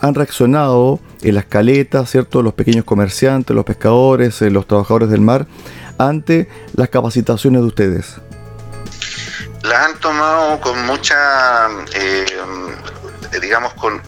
han 0.01 0.15
reaccionado 0.15 1.00
en 1.22 1.36
las 1.36 1.46
caletas, 1.46 2.10
¿cierto? 2.10 2.41
Los 2.41 2.53
pequeños 2.53 2.84
comerciantes, 2.84 3.56
los 3.56 3.65
pescadores, 3.65 4.41
los 4.41 4.67
trabajadores 4.67 5.10
del 5.10 5.22
mar, 5.22 5.48
ante 5.98 6.48
las 6.75 6.89
capacitaciones 6.89 7.62
de 7.62 7.67
ustedes? 7.67 8.15
Las 9.67 9.86
han 9.86 10.00
tomado 10.00 10.62
con 10.62 10.86
mucha, 10.86 11.67
eh, 11.93 12.25
digamos, 13.41 13.74
con, 13.74 14.01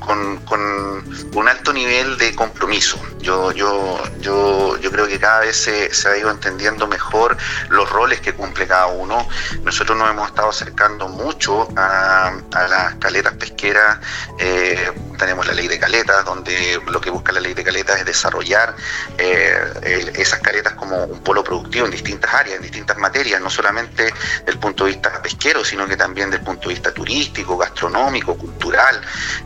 un 1.33 1.47
alto 1.47 1.73
nivel 1.73 2.17
de 2.17 2.33
compromiso. 2.33 2.97
Yo, 3.21 3.51
yo, 3.51 4.01
yo, 4.21 4.77
yo 4.77 4.91
creo 4.91 5.05
que 5.05 5.19
cada 5.19 5.41
vez 5.41 5.57
se, 5.57 5.89
ha 6.07 6.17
ido 6.17 6.31
entendiendo 6.31 6.87
mejor 6.87 7.35
los 7.69 7.89
roles 7.89 8.21
que 8.21 8.33
cumple 8.33 8.65
cada 8.65 8.87
uno. 8.87 9.27
Nosotros 9.63 9.97
nos 9.97 10.09
hemos 10.09 10.29
estado 10.29 10.49
acercando 10.49 11.09
mucho 11.09 11.67
a, 11.75 12.31
las 12.51 12.95
caletas 12.95 13.33
pesqueras. 13.33 13.99
Eh, 14.39 14.91
tenemos 15.17 15.45
la 15.47 15.53
ley 15.53 15.67
de 15.67 15.77
caletas, 15.77 16.23
donde 16.23 16.81
lo 16.87 17.01
que 17.01 17.09
busca 17.09 17.33
la 17.33 17.41
ley 17.41 17.53
de 17.53 17.63
caletas 17.63 17.99
es 17.99 18.05
desarrollar 18.05 18.73
eh, 19.17 20.13
esas 20.15 20.39
caletas 20.39 20.73
como 20.75 21.03
un 21.03 21.21
polo 21.21 21.43
productivo 21.43 21.85
en 21.85 21.91
distintas 21.91 22.33
áreas, 22.33 22.55
en 22.55 22.61
distintas 22.61 22.97
materias, 22.97 23.41
no 23.41 23.49
solamente 23.49 24.03
desde 24.03 24.51
el 24.51 24.59
punto 24.59 24.85
de 24.85 24.91
vista 24.91 25.21
pesquero, 25.21 25.65
sino 25.65 25.85
que 25.87 25.97
también 25.97 26.29
desde 26.29 26.39
el 26.39 26.45
punto 26.45 26.69
de 26.69 26.75
vista 26.75 26.93
turístico, 26.93 27.57
gastronómico, 27.57 28.37
cultural. 28.37 29.01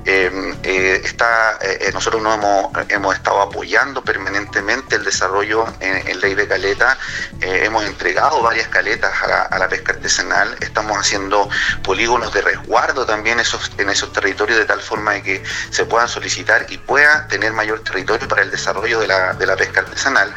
Eh, 0.05 1.01
está, 1.03 1.57
nosotros 1.91 2.21
nos 2.21 2.35
hemos, 2.35 2.89
hemos 2.89 3.15
estado 3.15 3.41
apoyando 3.41 3.62
permanentemente 4.03 4.95
el 4.95 5.03
desarrollo 5.03 5.65
en, 5.79 6.19
ley 6.19 6.35
de 6.35 6.47
caleta, 6.47 6.97
hemos 7.41 7.83
entregado 7.85 8.41
varias 8.41 8.67
caletas 8.67 9.11
a 9.23 9.57
la, 9.57 9.67
pesca 9.67 9.93
artesanal, 9.93 10.55
estamos 10.61 10.97
haciendo 10.97 11.49
polígonos 11.83 12.33
de 12.33 12.41
resguardo 12.41 13.05
también 13.05 13.39
esos, 13.39 13.71
en 13.77 13.89
esos 13.89 14.13
territorios 14.13 14.57
de 14.59 14.65
tal 14.65 14.81
forma 14.81 15.13
de 15.13 15.23
que 15.23 15.43
se 15.69 15.85
puedan 15.85 16.07
solicitar 16.07 16.65
y 16.69 16.77
pueda 16.77 17.27
tener 17.27 17.53
mayor 17.53 17.81
territorio 17.83 18.27
para 18.27 18.43
el 18.43 18.51
desarrollo 18.51 18.99
de 18.99 19.07
la, 19.07 19.33
de 19.33 19.45
la 19.45 19.55
pesca 19.55 19.81
artesanal. 19.81 20.33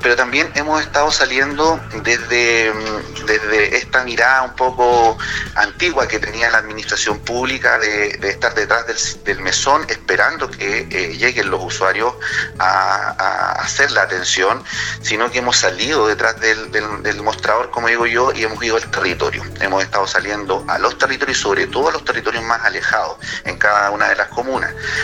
Pero 0.00 0.16
también 0.16 0.50
hemos 0.54 0.80
estado 0.82 1.10
saliendo 1.10 1.80
desde, 2.02 2.72
mm, 2.72 3.26
desde 3.26 3.76
esta 3.76 4.04
mirada 4.04 4.42
un 4.42 4.54
poco 4.54 5.18
antigua 5.54 6.06
que 6.06 6.18
tenía 6.18 6.50
la 6.50 6.58
administración 6.58 7.18
pública 7.20 7.78
de, 7.78 8.18
estar 8.28 8.54
detrás 8.54 8.86
del, 9.24 9.40
mesón 9.40 9.84
esperando 9.88 10.50
que 10.50 10.86
eh, 10.90 11.16
lleguen 11.16 11.50
los 11.50 11.62
usuarios 11.62 12.14
a, 12.58 13.52
hacer 13.58 13.90
la 13.90 14.02
atención, 14.02 14.64
sino 15.02 15.30
que 15.30 15.38
hemos 15.38 15.56
salido 15.56 16.06
detrás 16.06 16.40
del, 16.40 16.70
del 16.70 17.22
mostrador, 17.22 17.70
como 17.70 17.88
digo 17.88 18.06
yo, 18.06 18.32
y 18.32 18.44
hemos 18.44 18.62
ido 18.62 18.76
al 18.76 18.90
territorio. 18.90 19.42
Hemos 19.60 19.82
estado 19.82 20.06
saliendo 20.06 20.64
a 20.68 20.78
los 20.78 20.96
territorios, 20.96 21.38
sobre 21.38 21.66
todo 21.66 21.88
a 21.88 21.92
los 21.92 22.04
territorios 22.04 22.44
más 22.44 22.64
alejados 22.64 23.18
en 23.44 23.58
cada 23.58 23.90
una 23.90 24.08
de 24.08 24.16
las 24.16 24.28
comunas 24.28 24.48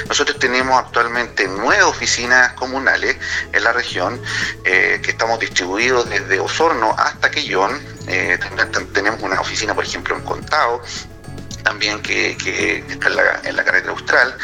nosotros 0.08 0.38
tenemos 0.38 0.78
actualmente 0.78 1.46
nueve 1.48 1.82
oficinas 1.82 2.52
comunales 2.54 3.16
en 3.52 3.64
la 3.64 3.72
región 3.72 4.20
eh, 4.64 5.00
que 5.02 5.10
estamos 5.10 5.38
distribuidos 5.38 6.08
desde 6.08 6.40
Osorno 6.40 6.94
hasta 6.96 7.30
Quillón. 7.30 7.80
Eh, 8.06 8.38
tenemos 8.92 9.22
una 9.22 9.40
oficina, 9.40 9.74
por 9.74 9.84
ejemplo, 9.84 10.16
en 10.16 10.22
Contao, 10.22 10.82
también 11.64 12.00
que, 12.00 12.30
está 12.88 13.08
en 13.42 13.56
la, 13.56 13.64
carretera 13.64 13.92
austral. 13.92 14.36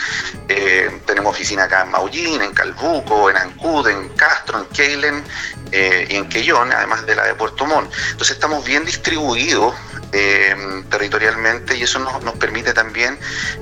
Eh, 0.49 1.01
tenemos 1.07 1.37
oficina 1.37 1.65
acá 1.65 1.83
en 1.83 1.91
Maullín, 1.91 2.43
en 2.43 2.53
Calbuco, 2.53 3.31
en 3.31 3.37
Ancud, 3.37 3.87
en 3.87 4.09
Castro, 4.11 4.59
en 4.59 4.67
Keilen 4.67 5.25
y 5.73 6.17
en 6.17 6.29
Quellón, 6.29 6.73
además 6.73 7.07
de 7.07 7.15
la 7.15 7.27
de 7.27 7.35
Puerto 7.35 7.65
Montt. 7.67 7.93
Entonces 8.11 8.35
estamos 8.35 8.65
bien 8.65 8.85
distribuidos 8.85 9.73
eh, 10.13 10.57
territorialmente 10.91 11.77
y 11.77 11.83
eso 11.83 12.01
nos, 12.01 12.35
permite 12.35 12.73
también 12.73 13.17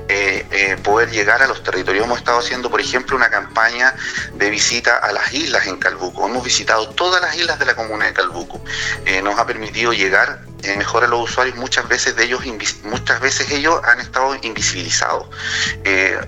eh, 0.08 0.46
eh, 0.50 0.76
poder 0.82 1.10
llegar 1.10 1.42
a 1.42 1.46
los 1.46 1.62
territorios. 1.62 2.06
Hemos 2.06 2.18
estado 2.18 2.38
haciendo, 2.38 2.70
por 2.70 2.80
ejemplo, 2.80 3.16
una 3.16 3.28
campaña 3.28 3.94
de 4.32 4.48
visita 4.48 4.96
a 4.96 5.12
las 5.12 5.32
islas 5.34 5.66
en 5.66 5.76
Calbuco. 5.76 6.26
Hemos 6.26 6.42
visitado 6.42 6.88
todas 6.90 7.20
las 7.20 7.36
islas 7.36 7.58
de 7.58 7.66
la 7.66 7.74
comuna 7.74 8.06
de 8.06 8.14
Calbuco. 8.14 8.62
nos 9.22 9.38
ha 9.38 9.46
permitido 9.46 9.92
llegar 9.92 10.40
mejor 10.76 11.04
a 11.04 11.08
los 11.08 11.30
usuarios, 11.30 11.56
muchas 11.56 11.88
veces 11.88 12.16
de 12.16 12.24
ellos, 12.24 12.42
muchas 12.84 13.20
veces 13.20 13.50
ellos 13.50 13.80
han 13.84 14.00
estado 14.00 14.36
invisibilizados. 14.42 15.28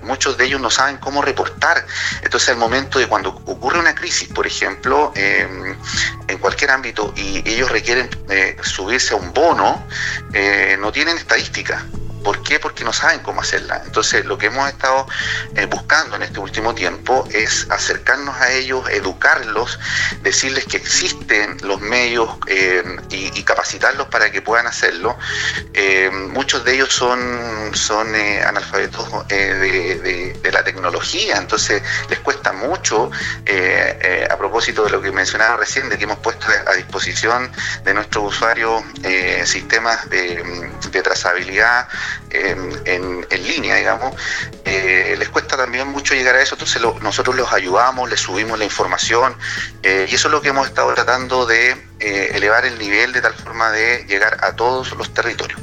muchos 0.03 0.37
de 0.37 0.45
ellos 0.45 0.61
no 0.61 0.69
saben 0.69 0.97
cómo 0.97 1.21
reportar. 1.21 1.85
Entonces, 2.21 2.49
al 2.49 2.57
momento 2.57 2.99
de 2.99 3.07
cuando 3.07 3.29
ocurre 3.29 3.79
una 3.79 3.95
crisis, 3.95 4.29
por 4.29 4.47
ejemplo, 4.47 5.11
en 5.15 6.37
cualquier 6.39 6.71
ámbito, 6.71 7.13
y 7.15 7.47
ellos 7.47 7.71
requieren 7.71 8.09
subirse 8.63 9.13
a 9.13 9.17
un 9.17 9.33
bono, 9.33 9.83
eh, 10.33 10.77
no 10.79 10.91
tienen 10.91 11.17
estadística. 11.17 11.85
¿Por 12.23 12.43
qué? 12.43 12.59
Porque 12.59 12.83
no 12.83 12.93
saben 12.93 13.19
cómo 13.19 13.41
hacerla. 13.41 13.81
Entonces, 13.85 14.25
lo 14.25 14.37
que 14.37 14.47
hemos 14.47 14.69
estado 14.69 15.07
eh, 15.55 15.65
buscando 15.65 16.15
en 16.15 16.23
este 16.23 16.39
último 16.39 16.75
tiempo 16.75 17.27
es 17.31 17.67
acercarnos 17.69 18.39
a 18.39 18.51
ellos, 18.51 18.87
educarlos, 18.89 19.79
decirles 20.21 20.65
que 20.65 20.77
existen 20.77 21.57
los 21.63 21.81
medios 21.81 22.29
eh, 22.47 22.83
y, 23.09 23.41
capacitarlos 23.41 24.07
para 24.07 24.31
que 24.31 24.41
puedan 24.41 24.67
hacerlo. 24.67 25.17
muchos 26.29 26.63
de 26.63 26.75
ellos 26.75 26.93
son 26.93 27.19
analfabetos 28.45 29.27
de, 29.27 30.51
la 30.51 30.63
tecnología, 30.63 31.37
entonces 31.37 31.81
les 32.09 32.19
cuesta 32.19 32.53
mucho, 32.53 33.09
a 34.29 34.37
propósito 34.37 34.83
de 34.85 34.91
lo 34.91 35.01
que 35.01 35.11
mencionaba 35.11 35.57
recién, 35.57 35.89
de 35.89 35.97
que 35.97 36.03
hemos 36.03 36.19
puesto 36.19 36.45
a 36.67 36.73
disposición 36.73 37.51
de 37.83 37.93
nuestros 37.95 38.35
usuarios 38.35 38.83
sistemas 39.43 40.07
de 40.09 41.01
trazabilidad, 41.03 41.87
en, 42.31 43.25
línea, 43.43 43.75
digamos, 43.75 44.15
eh, 44.65 45.15
les 45.17 45.29
cuesta 45.29 45.57
también 45.57 45.87
mucho 45.87 46.13
llegar 46.13 46.35
a 46.35 46.41
eso, 46.41 46.55
entonces 46.55 46.81
nosotros 47.01 47.35
los 47.35 47.51
ayudamos, 47.51 48.09
les 48.09 48.19
subimos 48.19 48.57
la 48.57 48.65
información 48.65 49.35
eh, 49.83 50.07
y 50.09 50.15
eso 50.15 50.27
es 50.27 50.31
lo 50.31 50.41
que 50.41 50.49
hemos 50.49 50.67
estado 50.67 50.93
tratando 50.93 51.45
de 51.45 51.75
eh, 51.99 52.31
elevar 52.33 52.65
el 52.65 52.77
nivel 52.77 53.11
de 53.13 53.21
tal 53.21 53.33
forma 53.33 53.71
de 53.71 54.05
llegar 54.07 54.37
a 54.43 54.55
todos 54.55 54.91
los 54.93 55.13
territorios. 55.13 55.59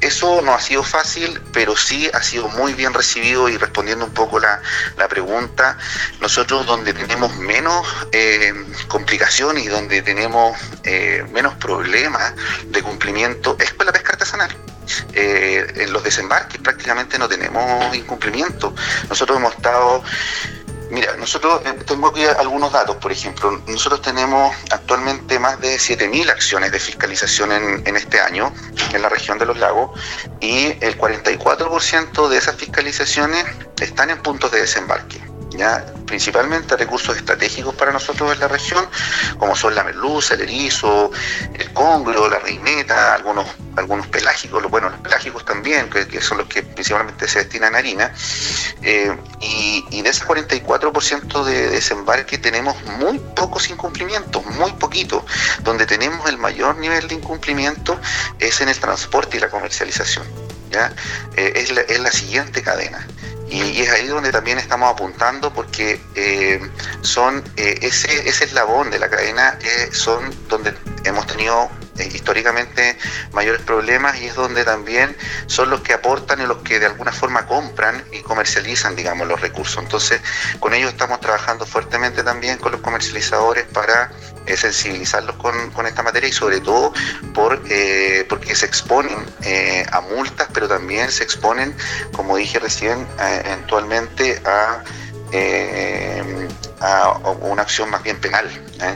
eso 0.00 0.42
no 0.42 0.54
ha 0.54 0.60
sido 0.60 0.82
fácil, 0.82 1.40
pero 1.52 1.76
sí 1.76 2.10
ha 2.12 2.22
sido 2.22 2.48
muy 2.48 2.74
bien 2.74 2.94
recibido 2.94 3.48
y 3.48 3.56
respondiendo 3.56 4.04
un 4.04 4.14
poco 4.14 4.38
la, 4.38 4.62
la 4.96 5.08
pregunta, 5.08 5.76
nosotros 6.20 6.66
donde 6.66 6.94
tenemos 6.94 7.36
menos 7.36 7.86
complicaciones 8.88 9.64
y 9.64 9.68
donde 9.68 10.02
tenemos 10.02 10.56
menos 11.30 11.54
problemas 11.54 12.32
de 12.66 12.82
cumplimiento 12.82 13.56
es 13.60 13.72
con 13.72 13.86
la 13.86 13.92
pesca 13.92 14.12
artesanal. 14.12 14.69
Eh, 15.12 15.66
en 15.76 15.92
los 15.92 16.02
desembarques 16.02 16.60
prácticamente 16.60 17.18
no 17.18 17.28
tenemos 17.28 17.94
incumplimiento. 17.94 18.74
Nosotros 19.08 19.38
hemos 19.38 19.54
estado 19.54 20.02
Mira, 20.90 21.16
nosotros 21.16 21.62
eh, 21.64 21.72
tengo 21.86 22.08
aquí 22.08 22.24
algunos 22.24 22.72
datos, 22.72 22.96
por 22.96 23.12
ejemplo, 23.12 23.62
nosotros 23.68 24.02
tenemos 24.02 24.52
actualmente 24.72 25.38
más 25.38 25.60
de 25.60 25.76
7.000 25.76 26.28
acciones 26.30 26.72
de 26.72 26.80
fiscalización 26.80 27.52
en, 27.52 27.86
en, 27.86 27.96
este 27.96 28.20
año 28.20 28.52
en 28.92 29.00
la 29.00 29.08
región 29.08 29.38
de 29.38 29.46
los 29.46 29.56
lagos 29.56 29.98
y 30.40 30.74
el 30.80 30.98
44% 30.98 32.28
de 32.28 32.36
esas 32.36 32.56
fiscalizaciones 32.56 33.44
están 33.80 34.10
en 34.10 34.20
puntos 34.20 34.50
de 34.50 34.62
desembarque 34.62 35.29
principalmente 36.06 36.76
recursos 36.76 37.16
estratégicos 37.16 37.74
para 37.74 37.92
nosotros 37.92 38.32
en 38.32 38.40
la 38.40 38.48
región, 38.48 38.84
como 39.38 39.54
son 39.54 39.74
la 39.74 39.84
merluza, 39.84 40.34
el 40.34 40.42
erizo, 40.42 41.10
el 41.54 41.72
congro, 41.72 42.28
la 42.28 42.38
reineta, 42.38 43.14
algunos, 43.14 43.46
algunos 43.76 44.06
pelágicos, 44.08 44.62
bueno, 44.70 44.90
los 44.90 45.00
pelágicos 45.00 45.44
también, 45.44 45.88
que, 45.88 46.20
son 46.20 46.38
los 46.38 46.48
que 46.48 46.62
principalmente 46.62 47.28
se 47.28 47.40
destinan 47.40 47.74
a 47.74 47.78
harina, 47.78 48.12
eh, 48.82 49.16
y, 49.40 50.02
de 50.02 50.08
ese 50.08 50.24
44% 50.24 51.44
de 51.44 51.68
desembarque 51.68 52.38
tenemos 52.38 52.74
muy 52.98 53.18
pocos 53.18 53.68
incumplimientos, 53.70 54.44
muy 54.46 54.72
poquito, 54.72 55.24
donde 55.62 55.86
tenemos 55.86 56.28
el 56.28 56.38
mayor 56.38 56.76
nivel 56.78 57.06
de 57.06 57.14
incumplimiento 57.16 58.00
es 58.38 58.60
en 58.60 58.68
el 58.68 58.78
transporte 58.78 59.36
y 59.36 59.40
la 59.40 59.48
comercialización. 59.50 60.26
¿ya? 60.70 60.92
Eh, 61.36 61.84
es 61.88 62.00
la 62.00 62.10
siguiente 62.10 62.62
cadena. 62.62 63.06
Y, 63.50 63.80
es 63.82 63.90
ahí 63.90 64.06
donde 64.06 64.30
también 64.30 64.58
estamos 64.58 64.90
apuntando 64.92 65.52
porque 65.52 66.00
eh, 66.14 66.60
son 67.02 67.42
eh, 67.56 67.78
ese, 67.82 68.28
ese 68.28 68.44
eslabón 68.44 68.90
de 68.90 68.98
la 68.98 69.10
cadena 69.10 69.58
eh, 69.60 69.88
son 69.92 70.32
donde 70.48 70.72
hemos 71.04 71.26
tenido 71.26 71.68
históricamente 71.98 72.96
mayores 73.32 73.62
problemas 73.62 74.20
y 74.20 74.26
es 74.26 74.34
donde 74.34 74.64
también 74.64 75.16
son 75.46 75.70
los 75.70 75.80
que 75.80 75.92
aportan 75.92 76.40
y 76.40 76.46
los 76.46 76.58
que 76.58 76.78
de 76.78 76.86
alguna 76.86 77.12
forma 77.12 77.46
compran 77.46 78.04
y 78.12 78.20
comercializan, 78.20 78.96
digamos, 78.96 79.26
los 79.28 79.40
recursos. 79.40 79.82
Entonces, 79.82 80.20
con 80.58 80.74
ellos 80.74 80.90
estamos 80.90 81.20
trabajando 81.20 81.66
fuertemente 81.66 82.22
también 82.22 82.58
con 82.58 82.72
los 82.72 82.80
comercializadores 82.80 83.64
para 83.66 84.10
eh, 84.46 84.56
sensibilizarlos 84.56 85.36
con, 85.36 85.70
con, 85.70 85.86
esta 85.86 86.02
materia 86.02 86.28
y 86.28 86.32
sobre 86.32 86.60
todo 86.60 86.92
por, 87.34 87.62
eh, 87.68 88.24
porque 88.28 88.54
se 88.54 88.66
exponen 88.66 89.18
eh, 89.42 89.84
a 89.92 90.00
multas, 90.00 90.48
pero 90.52 90.66
también 90.66 91.10
se 91.10 91.22
exponen, 91.22 91.74
como 92.12 92.36
dije 92.36 92.58
recién, 92.58 93.06
eventualmente 93.44 94.40
a, 94.44 94.82
a 96.80 97.18
una 97.42 97.62
acción 97.62 97.90
más 97.90 98.02
bien 98.02 98.18
penal, 98.20 98.48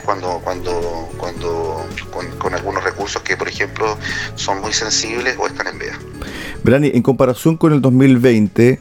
cuando, 0.03 0.41
cuando, 0.43 1.09
cuando 1.17 1.85
con, 2.39 2.53
algunos 2.53 2.83
recursos 2.83 3.21
que, 3.21 3.37
por 3.37 3.47
ejemplo, 3.47 3.97
son 4.35 4.61
muy 4.61 4.73
sensibles 4.73 5.35
o 5.37 5.47
están 5.47 5.67
en 5.67 5.79
veda. 5.79 5.99
Brani, 6.63 6.91
en 6.93 7.03
comparación 7.03 7.57
con 7.57 7.73
el 7.73 7.81
2020, 7.81 8.79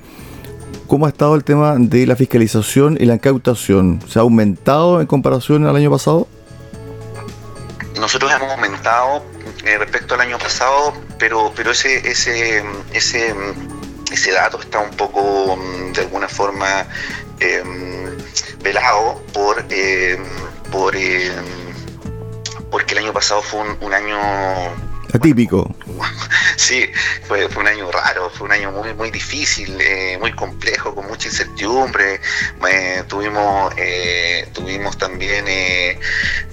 ¿cómo 0.87 1.06
ha 1.06 1.11
estado 1.11 1.34
el 1.34 1.44
tema 1.44 1.75
de 1.78 2.06
la 2.06 2.16
fiscalización 2.16 2.96
y 2.99 3.04
la 3.04 3.14
incautación? 3.14 4.00
¿Se 4.08 4.18
ha 4.18 4.23
aumentado 4.23 5.00
en 5.00 5.06
comparación 5.06 5.66
al 5.66 5.76
año 5.76 5.90
pasado? 5.90 6.26
Nosotros 7.99 8.32
hemos 8.32 8.50
aumentado 8.50 9.23
eh, 9.64 9.78
respecto 9.78 10.14
al 10.14 10.23
año 10.23 10.38
pasado, 10.38 10.94
pero, 11.18 11.52
pero 11.54 11.70
ese, 11.70 12.08
ese, 12.08 12.64
ese, 12.92 13.34
ese 14.12 14.32
dato 14.32 14.61
está 14.61 14.80
un 14.80 14.90
poco, 14.90 15.56
mm, 15.56 15.92
de 15.92 16.00
alguna 16.00 16.28
forma, 16.28 16.87
em, 17.40 18.11
velado 18.64 19.23
por, 19.35 19.64
em, 19.71 20.25
por 20.73 20.97
em, 20.97 21.44
porque 22.71 22.94
el 22.94 23.04
año 23.04 23.12
pasado 23.12 23.40
fue 23.42 23.61
un, 23.61 23.94
año 23.94 24.18
atípico. 25.12 25.73
Sí, 26.56 26.90
fue, 27.28 27.49
fue, 27.49 27.62
un 27.62 27.68
año 27.68 27.90
raro, 27.90 28.30
fue 28.30 28.47
un 28.47 28.52
año 28.52 28.73
muy 28.73 28.94
muy 28.94 29.11
difícil, 29.11 29.76
eh, 29.80 30.16
muy 30.18 30.33
complejo, 30.33 30.94
con 30.94 31.06
mucha 31.06 31.28
incertidumbre. 31.28 32.21
Eh, 32.71 33.04
tuvimos 33.06 33.75
eh, 33.76 34.49
tuvimos 34.54 34.97
también 34.97 35.44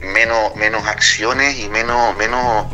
menos 0.02 0.56
menos 0.56 0.86
acciones 0.86 1.58
y 1.60 1.70
menos 1.70 2.18
menos 2.18 2.68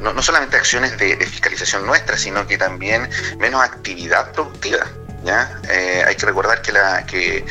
no, 0.00 0.12
no, 0.12 0.22
solamente 0.22 0.56
acciones 0.56 0.96
de, 0.96 1.16
de 1.16 1.26
fiscalización 1.26 1.84
nuestra, 1.84 2.16
sino 2.16 2.46
que 2.46 2.56
también 2.56 3.10
menos 3.38 3.62
actividad 3.62 4.32
productiva. 4.32 4.86
Eh, 5.26 6.04
hay 6.06 6.14
que 6.16 6.26
recordar 6.26 6.62
que 6.62 6.72
la, 6.72 7.04
que, 7.04 7.44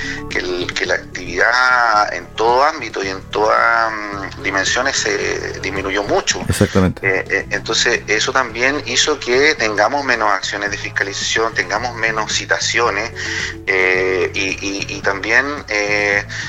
la 0.86 0.96
actividad 0.96 2.14
en 2.14 2.26
todo 2.36 2.64
ámbito 2.64 3.04
y 3.04 3.10
en 3.10 3.22
todas 3.30 3.92
mm, 3.92 4.42
dimensiones 4.42 4.98
se 4.98 5.60
disminuyó 5.60 6.04
mucho. 6.04 6.42
Exactamente. 6.48 7.06
Eh, 7.06 7.26
eh, 7.30 7.48
entonces, 7.52 8.02
eso 8.08 8.32
también 8.32 8.82
hizo 8.86 9.20
que 9.20 9.56
tengamos 9.56 10.06
menos 10.06 10.32
acciones 10.32 10.72
de 10.72 10.78
fiscalización, 10.78 11.54
tengamos 11.54 11.96
menos 11.96 12.32
citaciones 12.32 13.12
y, 14.34 15.02
también 15.08 15.46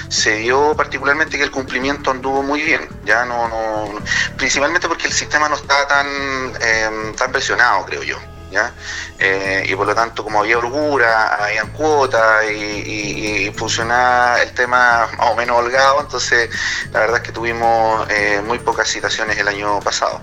se 0.08 0.36
dio 0.36 0.74
particularmente 0.74 1.36
que 1.36 1.44
el 1.44 1.50
cumplimiento 1.50 2.10
anduvo 2.10 2.42
muy 2.42 2.60
bien, 2.60 2.88
ya 3.04 3.24
no, 3.24 3.46
no 3.46 4.00
principalmente 4.36 4.88
porque 4.88 5.06
el 5.06 5.12
sistema 5.12 5.48
no 5.48 5.54
está 5.54 5.86
tan, 5.86 7.16
tan 7.16 7.30
presionado, 7.30 7.84
creo 7.84 8.02
yo. 8.02 8.18
¿Ya? 8.50 8.72
Eh, 9.18 9.66
y 9.68 9.74
por 9.74 9.86
lo 9.86 9.94
tanto, 9.94 10.24
como 10.24 10.40
había 10.40 10.58
holgura, 10.58 11.44
había 11.44 11.64
cuotas 11.64 12.44
y, 12.50 13.50
funcionaba 13.56 14.40
el 14.42 14.52
tema 14.52 15.08
más 15.18 15.30
o 15.30 15.34
menos 15.34 15.58
holgado, 15.58 16.00
entonces 16.00 16.48
la 16.92 17.00
verdad 17.00 17.16
es 17.16 17.22
que 17.22 17.32
tuvimos 17.32 18.06
eh, 18.10 18.40
muy 18.46 18.58
pocas 18.58 18.88
citaciones 18.88 19.36
el 19.38 19.48
año 19.48 19.80
pasado. 19.80 20.20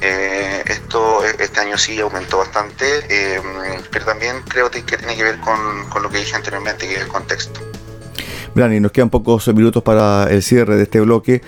Eh, 0.00 0.62
esto 0.66 1.24
este 1.24 1.60
año 1.60 1.76
sí 1.76 1.98
aumentó 1.98 2.38
bastante, 2.38 3.40
pero 3.90 4.04
también 4.04 4.42
creo 4.42 4.70
que 4.70 4.82
tiene 4.82 5.16
que 5.16 5.24
ver 5.24 5.40
con, 5.40 5.88
con 5.88 6.02
lo 6.02 6.10
que 6.10 6.18
dije 6.18 6.36
anteriormente, 6.36 6.86
que 6.86 6.94
es 6.94 7.00
el 7.02 7.08
contexto. 7.08 7.60
Brani, 8.54 8.80
nos 8.80 8.92
quedan 8.92 9.10
pocos 9.10 9.48
minutos 9.48 9.82
para 9.82 10.24
el 10.30 10.42
cierre 10.42 10.76
de 10.76 10.84
este 10.84 11.00
bloque. 11.00 11.42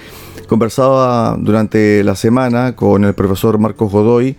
Conversaba 0.49 1.37
durante 1.39 2.03
la 2.03 2.17
semana 2.17 2.75
con 2.75 3.05
el 3.05 3.15
profesor 3.15 3.59
Marcos 3.59 3.91
Godoy 3.93 4.37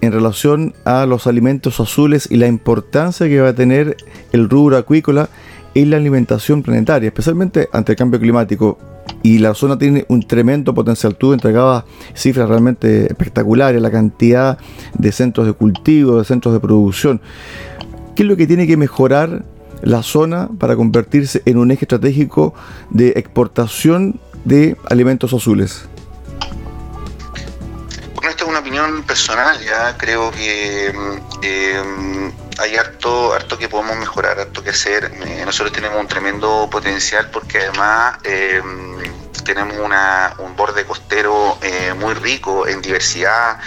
en 0.00 0.12
relación 0.12 0.74
a 0.84 1.06
los 1.06 1.26
alimentos 1.26 1.80
azules 1.80 2.28
y 2.30 2.36
la 2.36 2.46
importancia 2.46 3.28
que 3.28 3.40
va 3.40 3.50
a 3.50 3.54
tener 3.54 3.96
el 4.32 4.48
rubro 4.48 4.76
acuícola 4.76 5.28
en 5.74 5.90
la 5.90 5.96
alimentación 5.96 6.62
planetaria, 6.62 7.08
especialmente 7.08 7.68
ante 7.72 7.92
el 7.92 7.98
cambio 7.98 8.20
climático. 8.20 8.78
Y 9.22 9.38
la 9.38 9.54
zona 9.54 9.78
tiene 9.78 10.06
un 10.08 10.22
tremendo 10.22 10.72
potencial. 10.72 11.16
Tú 11.16 11.32
entregabas 11.32 11.84
cifras 12.14 12.48
realmente 12.48 13.06
espectaculares, 13.06 13.80
la 13.82 13.90
cantidad 13.90 14.58
de 14.96 15.12
centros 15.12 15.46
de 15.46 15.52
cultivo, 15.52 16.18
de 16.18 16.24
centros 16.24 16.54
de 16.54 16.60
producción. 16.60 17.20
¿Qué 18.14 18.22
es 18.22 18.28
lo 18.28 18.36
que 18.36 18.46
tiene 18.46 18.66
que 18.66 18.76
mejorar 18.76 19.44
la 19.82 20.02
zona 20.02 20.48
para 20.58 20.76
convertirse 20.76 21.42
en 21.44 21.58
un 21.58 21.70
eje 21.70 21.84
estratégico 21.84 22.54
de 22.90 23.10
exportación 23.16 24.20
de 24.44 24.76
alimentos 24.88 25.34
azules? 25.34 25.89
Una 28.46 28.58
opinión 28.60 29.02
personal, 29.04 29.58
ya 29.60 29.96
creo 29.96 30.30
que 30.30 30.92
eh, 31.42 32.32
hay 32.58 32.76
harto, 32.76 33.32
harto 33.32 33.56
que 33.58 33.68
podemos 33.68 33.96
mejorar, 33.96 34.38
harto 34.38 34.62
que 34.62 34.70
hacer. 34.70 35.10
Eh, 35.26 35.42
nosotros 35.44 35.72
tenemos 35.72 35.98
un 36.00 36.08
tremendo 36.08 36.68
potencial 36.70 37.30
porque 37.30 37.58
además 37.58 38.18
eh, 38.24 38.62
tenemos 39.44 39.76
una, 39.78 40.34
un 40.38 40.54
borde 40.56 40.84
costero 40.84 41.58
muy 41.96 42.14
rico 42.14 42.66
en 42.66 42.80
diversidad, 42.82 43.58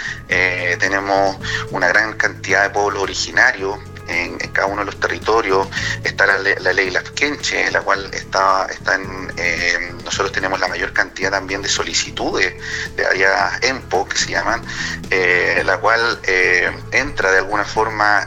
tenemos 0.78 1.36
una 1.72 1.88
gran 1.88 2.14
cantidad 2.14 2.62
de 2.62 2.70
pueblos 2.70 3.02
originarios 3.02 3.78
en, 4.08 4.38
cada 4.52 4.66
uno 4.66 4.80
de 4.80 4.86
los 4.86 5.00
territorios. 5.00 5.68
Está 6.02 6.26
la, 6.26 6.38
la 6.38 6.72
ley 6.72 6.90
Lafkenche, 6.90 7.70
la 7.70 7.80
cual 7.82 8.08
está, 8.12 8.66
está 8.66 8.98
eh, 9.36 9.92
nosotros 10.04 10.32
tenemos 10.32 10.60
la 10.60 10.68
mayor 10.68 10.92
cantidad 10.92 11.30
también 11.30 11.62
de 11.62 11.68
solicitudes 11.68 12.54
de 12.96 13.06
áreas 13.06 13.62
EMPO, 13.62 14.08
que 14.08 14.16
se 14.16 14.30
llaman, 14.30 14.62
eh, 15.10 15.62
la 15.64 15.78
cual 15.78 16.20
eh, 16.24 16.70
entra 16.92 17.32
de 17.32 17.38
alguna 17.38 17.64
forma 17.64 18.26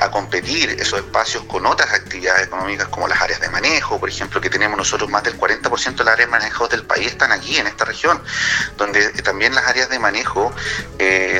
a 0.00 0.10
competir 0.10 0.70
esos 0.70 1.00
espacios 1.00 1.44
con 1.44 1.66
otras 1.66 1.92
actividades 1.92 2.46
económicas 2.46 2.88
como 2.88 3.08
las 3.08 3.20
áreas 3.20 3.40
de 3.40 3.48
manejo, 3.48 3.98
por 3.98 4.08
ejemplo, 4.08 4.40
que 4.40 4.50
tenemos 4.50 4.76
nosotros 4.76 5.10
más 5.10 5.22
del 5.24 5.38
40% 5.38 5.96
de 5.96 6.04
las 6.04 6.14
áreas 6.14 6.28
de 6.28 6.38
manejo 6.38 6.68
del 6.68 6.84
país 6.84 7.08
están 7.08 7.32
aquí, 7.32 7.56
en 7.56 7.66
esta 7.66 7.84
región, 7.84 8.22
donde 8.76 9.10
también 9.22 9.54
las 9.54 9.66
áreas 9.66 9.88
de 9.88 9.98
manejo 9.98 10.52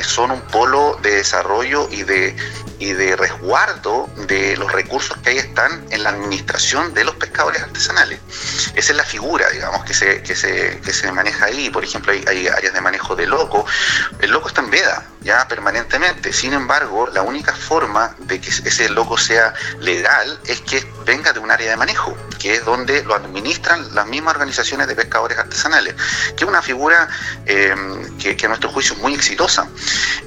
son 0.03 0.31
un 0.31 0.41
polo 0.41 0.99
de 1.01 1.15
desarrollo 1.15 1.87
y 1.91 2.03
de 2.03 2.35
y 2.83 2.91
de 2.91 3.15
resguardo 3.15 4.09
de 4.27 4.57
los 4.57 4.69
recursos 4.71 5.17
que 5.23 5.29
ahí 5.29 5.37
están 5.37 5.85
en 5.91 6.03
la 6.03 6.09
administración 6.09 6.93
de 6.93 7.05
los 7.05 7.15
pescadores 7.15 7.61
artesanales. 7.61 8.19
Esa 8.75 8.91
es 8.91 8.97
la 8.97 9.05
figura, 9.05 9.49
digamos, 9.51 9.85
que 9.85 9.93
se, 9.93 10.21
que 10.21 10.35
se, 10.35 10.81
que 10.81 10.91
se 10.91 11.09
maneja 11.13 11.45
ahí. 11.45 11.69
Por 11.69 11.85
ejemplo, 11.85 12.11
hay, 12.11 12.25
hay 12.27 12.47
áreas 12.47 12.73
de 12.73 12.81
manejo 12.81 13.15
de 13.15 13.25
loco. 13.25 13.65
El 14.19 14.31
loco 14.31 14.49
está 14.49 14.59
en 14.61 14.69
ya 15.21 15.47
permanentemente. 15.47 16.33
Sin 16.33 16.53
embargo, 16.53 17.07
la 17.07 17.21
única 17.21 17.53
forma 17.53 18.15
de 18.19 18.39
que 18.39 18.49
ese 18.49 18.89
loco 18.89 19.17
sea 19.17 19.53
legal 19.79 20.39
es 20.45 20.61
que 20.61 20.85
venga 21.05 21.33
de 21.33 21.39
un 21.39 21.51
área 21.51 21.69
de 21.69 21.77
manejo 21.77 22.15
que 22.43 22.55
es 22.55 22.65
donde 22.65 23.01
lo 23.05 23.15
administran 23.15 23.95
las 23.95 24.05
mismas 24.05 24.33
organizaciones 24.33 24.85
de 24.87 24.95
pescadores 24.95 25.37
artesanales, 25.37 25.95
que 26.35 26.43
es 26.43 26.49
una 26.49 26.61
figura 26.61 27.07
eh, 27.45 27.73
que, 28.19 28.45
a 28.45 28.49
nuestro 28.49 28.69
juicio 28.69 28.95
es 28.95 29.01
muy 29.01 29.13
exitosa. 29.13 29.65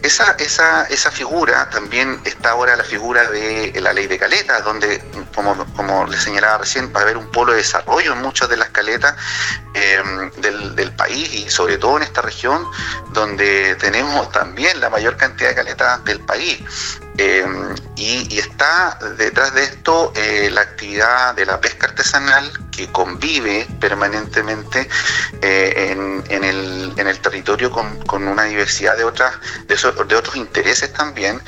Esa, 0.03 0.31
esa, 0.39 0.85
esa 0.85 1.11
figura 1.11 1.69
también 1.69 2.19
está 2.25 2.53
ahora 2.53 2.75
la 2.75 2.85
figura 2.85 3.31
de 3.31 3.79
la 3.83 3.93
ley 3.93 4.07
de 4.07 4.19
caletas, 4.19 4.65
donde, 4.65 5.05
como, 5.35 5.63
como 5.75 6.07
les 6.07 6.23
señalaba 6.23 6.57
recién, 6.57 6.91
va 6.91 7.01
a 7.01 7.03
haber 7.03 7.19
un 7.19 7.31
polo 7.31 7.53
de 7.53 7.59
desarrollo 7.59 8.15
en 8.15 8.23
muchas 8.23 8.49
de 8.49 8.57
las 8.57 8.71
caletas 8.71 9.15
eh, 9.75 10.03
del, 10.39 10.75
del 10.75 10.93
país 10.93 11.31
y 11.35 11.51
sobre 11.51 11.77
todo 11.77 11.99
en 11.99 12.05
esta 12.05 12.23
región 12.23 12.67
donde 13.13 13.75
tenemos 13.75 14.33
también 14.33 14.81
la 14.81 14.89
mayor 14.89 15.19
cantidad 15.19 15.51
de 15.51 15.55
caletas 15.55 16.03
del 16.07 16.21
país. 16.21 16.63
Em, 17.19 17.75
y, 17.97 18.39
está 18.39 18.99
detrás 19.17 19.55
de 19.55 19.63
esto 19.63 20.13
eh, 20.15 20.51
la 20.53 20.61
actividad 20.61 21.35
de 21.35 21.47
la 21.47 21.61
pesca 21.61 21.87
artesanal 21.87 22.51
que 22.77 22.91
convive 22.93 23.67
permanentemente 23.81 24.89
eh, 25.43 25.97
en, 26.29 26.45
el, 26.45 27.21
territorio 27.21 27.71
con, 27.71 28.29
una 28.29 28.45
diversidad 28.45 28.97
de, 28.97 29.05
otras, 29.05 29.35
de, 29.67 30.17
otros 30.17 30.37
intereses 30.37 30.93
también. 30.93 31.41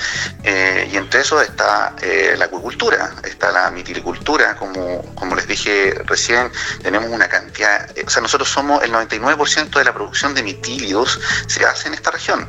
Eh, 0.43 0.89
y 0.93 0.97
entre 0.97 1.21
eso 1.21 1.41
está 1.41 1.95
la 2.37 2.45
acuicultura, 2.47 3.15
está 3.25 3.53
la 3.53 3.71
mitilicultura, 3.71 4.57
como, 4.57 5.35
les 5.37 5.47
dije 5.47 5.95
recién, 6.07 6.51
tenemos 6.83 7.11
una 7.11 7.29
cantidad, 7.29 7.89
o 8.05 8.11
sea, 8.11 8.23
nosotros 8.23 8.49
somos 8.49 8.83
el 8.83 8.93
99% 8.93 9.71
de 9.71 9.85
la 9.85 9.93
producción 9.93 10.35
de 10.35 10.43
mitílidos 10.43 11.21
se 11.47 11.65
hace 11.65 11.89
en 11.89 11.95
esta 11.95 12.11
región. 12.11 12.49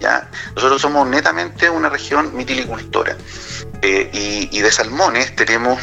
¿ya? 0.00 0.28
Nosotros 0.54 0.82
somos 0.82 1.06
netamente 1.08 1.70
una 1.70 1.88
región 1.88 2.34
mitilicultura 2.34 3.16
eh, 3.82 4.48
y, 4.50 4.60
de 4.60 4.72
salmones 4.72 5.36
tenemos 5.36 5.80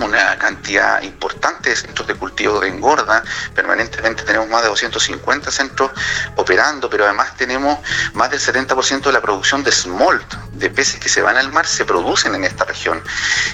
una 0.00 0.36
cantidad 0.38 1.02
importante 1.02 1.70
de 1.70 1.76
centros 1.76 2.06
de 2.06 2.14
cultivo 2.14 2.60
de 2.60 2.68
engorda. 2.68 3.22
Permanentemente 3.54 4.22
tenemos 4.22 4.48
más 4.48 4.62
de 4.62 4.68
250 4.68 5.50
centros 5.50 5.90
operando, 6.36 6.90
pero 6.90 7.04
además 7.04 7.36
tenemos 7.36 7.78
más 8.14 8.30
del 8.30 8.40
70% 8.40 9.02
de 9.02 9.12
la 9.12 9.20
producción 9.20 9.62
de 9.64 9.72
smolt, 9.72 10.34
de 10.52 10.70
peces 10.70 11.00
que 11.00 11.08
se 11.08 11.22
van 11.22 11.36
al 11.36 11.52
mar, 11.52 11.66
se 11.66 11.84
producen 11.84 12.34
en 12.34 12.44
esta 12.44 12.64
región. 12.64 13.02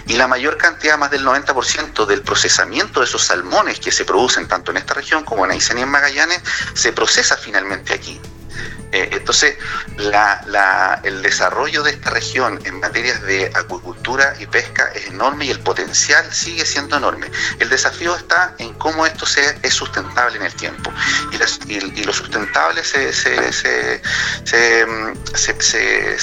Y 0.07 0.17
la 0.17 0.27
mayor 0.27 0.57
cantidad, 0.57 0.99
más 0.99 1.11
del 1.11 1.25
90% 1.25 2.07
del 2.07 2.23
procesamiento 2.23 3.01
de 3.01 3.07
esos 3.07 3.25
salmones 3.25 3.81
que 3.81 3.93
se 3.93 4.05
producen 4.05 4.49
tanto 4.49 4.71
en 4.71 4.79
esta 4.79 4.95
región 4.95 5.25
como 5.25 5.45
en 5.45 5.53
Aysén 5.53 5.79
y 5.79 5.83
en 5.83 5.89
Magallanes, 5.89 6.43
se 6.75 6.93
procesa 6.93 7.37
finalmente 7.37 7.95
aquí. 7.95 8.21
Eh, 8.93 9.09
entonces, 9.13 9.57
el 9.97 11.23
desarrollo 11.23 11.83
de 11.83 11.93
esta 11.93 12.11
región 12.11 12.61
en 12.65 12.79
materias 12.79 13.23
de 13.23 13.51
acuicultura 13.55 14.35
y 14.39 14.47
pesca 14.47 14.93
es 14.95 15.07
enorme 15.07 15.47
y 15.47 15.51
el 15.51 15.61
potencial 15.61 16.31
sigue 16.33 16.67
siendo 16.67 16.99
enorme. 16.99 17.31
El 17.59 17.71
desafío 17.71 18.15
está 18.15 18.55
en 18.59 18.75
cómo 18.75 19.07
esto 19.07 19.25
sea, 19.25 19.57
es 19.63 19.73
sustentable 19.73 20.37
en 20.37 20.43
el 20.45 20.55
tiempo. 20.55 20.93
Y, 21.33 21.39
lo 22.03 22.13
sustentable 22.13 22.85
se, 22.85 23.13
se, 23.13 24.01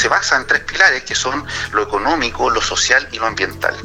basa 0.08 0.36
en 0.38 0.46
tres 0.46 0.62
pilares 0.62 1.04
que 1.04 1.16
son 1.16 1.44
lo 1.72 1.84
económico, 1.84 2.52
lo 2.52 2.62
social 2.62 3.08
y 3.12 3.18
lo 3.18 3.26
ambiental. 3.26 3.76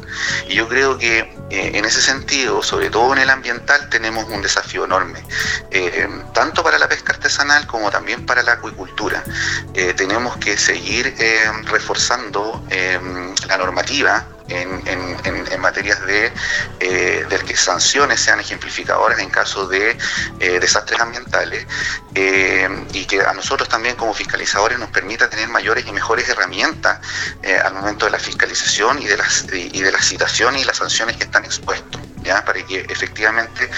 Y 0.47 0.55
yo 0.55 0.67
creo 0.67 0.97
que 0.97 1.35
eh, 1.49 1.71
en 1.73 1.85
ese 1.85 2.01
sentido, 2.01 2.61
sobre 2.61 2.89
todo 2.89 3.13
en 3.13 3.19
el 3.19 3.29
ambiental, 3.29 3.89
tenemos 3.89 4.25
un 4.29 4.41
desafío 4.41 4.85
enorme, 4.85 5.23
eh, 5.71 6.07
tanto 6.33 6.63
para 6.63 6.77
la 6.77 6.87
pesca 6.87 7.13
artesanal 7.13 7.65
como 7.67 7.89
también 7.91 8.25
para 8.25 8.43
la 8.43 8.53
acuicultura 8.53 8.75
cultura. 8.75 9.23
Eh, 9.73 9.93
tenemos 9.93 10.37
que 10.37 10.57
seguir 10.57 11.15
eh, 11.17 11.51
reforzando 11.65 12.63
eh, 12.69 12.99
la 13.47 13.57
normativa 13.57 14.25
en, 14.49 14.81
en, 14.87 15.61
materias 15.61 16.05
de, 16.05 16.31
de, 16.79 17.39
que 17.45 17.55
sanciones 17.55 18.19
sean 18.19 18.39
ejemplificadoras 18.39 19.19
en 19.19 19.29
caso 19.29 19.67
de 19.67 19.97
desastres 20.39 20.99
ambientales 20.99 21.65
y 22.93 23.05
que 23.05 23.21
a 23.21 23.33
nosotros 23.33 23.67
también 23.67 23.95
como 23.95 24.13
fiscalizadores 24.13 24.77
nos 24.77 24.89
permita 24.89 25.29
tener 25.29 25.47
mayores 25.47 25.85
y 25.87 25.91
mejores 25.91 26.29
herramientas 26.29 26.99
al 27.63 27.73
momento 27.73 28.05
de 28.05 28.11
la 28.11 28.19
fiscalización 28.19 29.01
y 29.01 29.05
de 29.05 29.17
las, 29.17 29.45
y 29.51 29.81
de 29.81 29.91
las 29.91 30.05
citaciones 30.05 30.61
y 30.61 30.65
las 30.65 30.77
sanciones 30.77 31.17
que 31.17 31.23
están 31.23 31.45
expuestos 31.45 32.01
para 32.45 32.65
que 32.65 32.79
efectivamente 32.89 33.69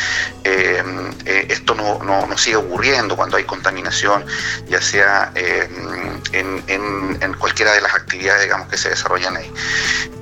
eh, 0.44 0.84
eh, 1.26 1.48
esto 1.50 1.76
no, 1.76 2.00
no, 2.00 2.38
siga 2.38 2.60
ocurriendo 2.60 3.16
cuando 3.16 3.38
hay 3.38 3.44
contaminación, 3.44 4.26
ya 4.68 4.82
sea 4.82 5.32
eh, 5.36 5.68
en, 6.32 7.34
cualquiera 7.34 7.74
de 7.74 7.82
las 7.82 7.94
actividades 7.94 8.44
digamos, 8.44 8.68
que 8.70 8.78
se 8.78 8.90
desarrollan 8.90 9.36
ahí. 9.38 9.52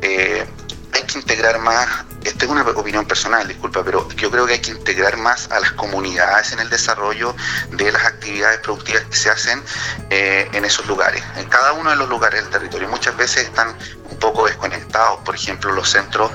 hay 0.02 1.02
que 1.04 1.20
integrar 1.20 1.60
más, 1.60 1.88
esta 2.26 2.46
es 2.46 2.52
una 2.52 2.62
opinión 2.64 3.06
personal, 3.06 3.48
disculpa, 3.48 3.84
pero 3.84 4.08
yo 4.16 4.32
creo 4.32 4.46
que 4.46 4.54
hay 4.54 4.60
que 4.60 4.72
integrar 4.72 5.18
más 5.18 5.50
a 5.52 5.60
las 5.60 5.72
comunidades 5.74 6.52
en 6.52 6.60
el 6.60 6.70
desarrollo 6.70 7.36
de 7.72 7.92
las 7.92 8.04
actividades 8.06 8.60
productivas 8.60 9.04
que 9.04 9.16
se 9.16 9.30
hacen 9.30 9.62
en 10.10 10.66
esos 10.66 10.86
lugares, 10.88 11.24
en 11.38 11.48
cada 11.50 11.74
uno 11.74 11.90
de 11.90 11.96
los 11.96 12.10
lugares 12.10 12.42
del 12.42 12.52
territorio. 12.52 12.90
Muchas 12.90 13.16
veces 13.18 13.44
están 13.44 13.76
un 14.10 14.18
poco 14.18 14.46
desconectados, 14.46 15.20
por 15.22 15.36
ejemplo, 15.36 15.72
los 15.72 15.90
centros 15.90 16.32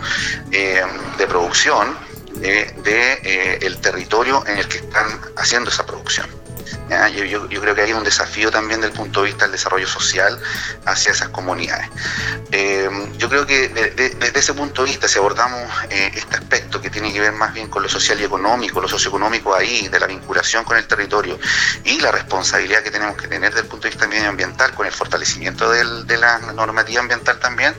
eh, 0.52 0.82
de 1.18 1.26
producción 1.26 1.96
de, 2.34 2.72
eh, 2.84 3.58
el 3.62 3.80
territorio 3.80 4.44
en 4.46 4.58
el 4.58 4.68
que 4.68 4.78
están 4.78 5.20
haciendo 5.36 5.70
esa 5.70 5.84
producción. 5.84 6.39
Yo, 6.90 7.60
creo 7.60 7.74
que 7.74 7.82
hay 7.82 7.92
un 7.92 8.02
desafío 8.02 8.50
también 8.50 8.80
desde 8.80 8.92
el 8.92 8.98
punto 8.98 9.20
de 9.20 9.26
vista 9.26 9.44
del 9.44 9.52
desarrollo 9.52 9.86
social 9.86 10.36
hacia 10.86 11.12
esas 11.12 11.28
comunidades. 11.28 11.88
Eh, 12.50 12.90
yo 13.16 13.28
creo 13.28 13.46
que 13.46 13.68
desde 13.68 14.38
ese 14.38 14.54
punto 14.54 14.82
de 14.82 14.90
vista, 14.90 15.06
si 15.06 15.18
abordamos 15.18 15.62
eh, 15.88 16.10
este 16.14 16.36
aspecto 16.36 16.80
que 16.80 16.90
tiene 16.90 17.12
que 17.12 17.20
ver 17.20 17.32
más 17.32 17.54
bien 17.54 17.68
con 17.68 17.84
lo 17.84 17.88
social 17.88 18.20
y 18.20 18.24
económico, 18.24 18.80
lo 18.80 18.88
socioeconómico 18.88 19.54
ahí, 19.54 19.86
de 19.86 20.00
la 20.00 20.08
vinculación 20.08 20.64
con 20.64 20.78
el 20.78 20.86
territorio 20.88 21.38
y 21.84 22.00
la 22.00 22.10
responsabilidad 22.10 22.82
que 22.82 22.90
tenemos 22.90 23.16
que 23.16 23.28
tener 23.28 23.50
desde 23.50 23.62
el 23.62 23.68
punto 23.68 23.84
de 23.84 23.90
vista 23.90 24.08
medioambiental, 24.08 24.74
con 24.74 24.86
el 24.86 24.92
fortalecimiento 24.92 25.70
de 25.70 26.18
la 26.18 26.38
normativa 26.38 27.00
ambiental 27.00 27.38
también, 27.38 27.72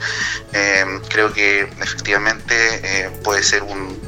eh, 0.53 0.85
creo 1.09 1.33
que 1.33 1.63
efectivamente 1.81 3.11
puede 3.23 3.43
ser 3.43 3.63
un 3.63 3.99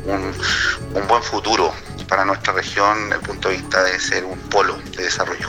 buen 1.08 1.24
futuro 1.24 1.74
para 2.14 2.26
nuestra 2.26 2.54
región 2.54 3.10
desde 3.10 3.16
el 3.16 3.28
punto 3.28 3.50
de 3.50 3.56
vista 3.56 3.84
de 3.84 4.00
ser 4.00 4.24
un 4.24 4.38
polo 4.38 4.78
de 4.96 5.06
desarrollo. 5.06 5.48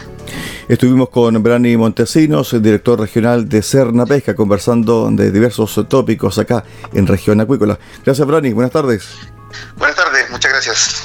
Estuvimos 0.67 1.11
con 1.11 1.43
Brani 1.43 1.77
Montesinos, 1.77 2.55
el 2.55 2.63
director 2.63 2.99
regional 2.99 3.47
de 3.47 3.61
Cerna 3.61 4.07
Pesca, 4.07 4.35
conversando 4.35 5.11
de 5.11 5.31
diversos 5.31 5.79
tópicos 5.91 6.39
acá 6.39 6.65
en 6.95 7.07
región 7.07 7.39
acuícola. 7.43 7.79
Gracias, 8.03 8.27
Brani. 8.27 8.55
Buenas 8.55 8.73
tardes. 8.73 9.11
Buenas 9.77 9.95
tardes, 9.95 10.31
muchas 10.31 10.53
gracias. 10.53 11.03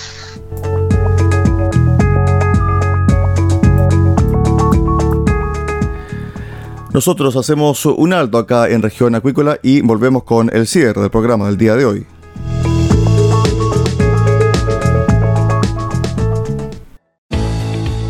Nosotros 6.93 7.35
hacemos 7.35 7.85
un 7.85 8.13
alto 8.13 8.37
acá 8.37 8.69
en 8.69 8.81
región 8.81 9.13
acuícola 9.13 9.59
y 9.61 9.81
volvemos 9.81 10.23
con 10.23 10.49
el 10.55 10.67
cierre 10.67 11.01
del 11.01 11.11
programa 11.11 11.47
del 11.47 11.57
día 11.57 11.75
de 11.75 11.83
hoy. 11.83 12.07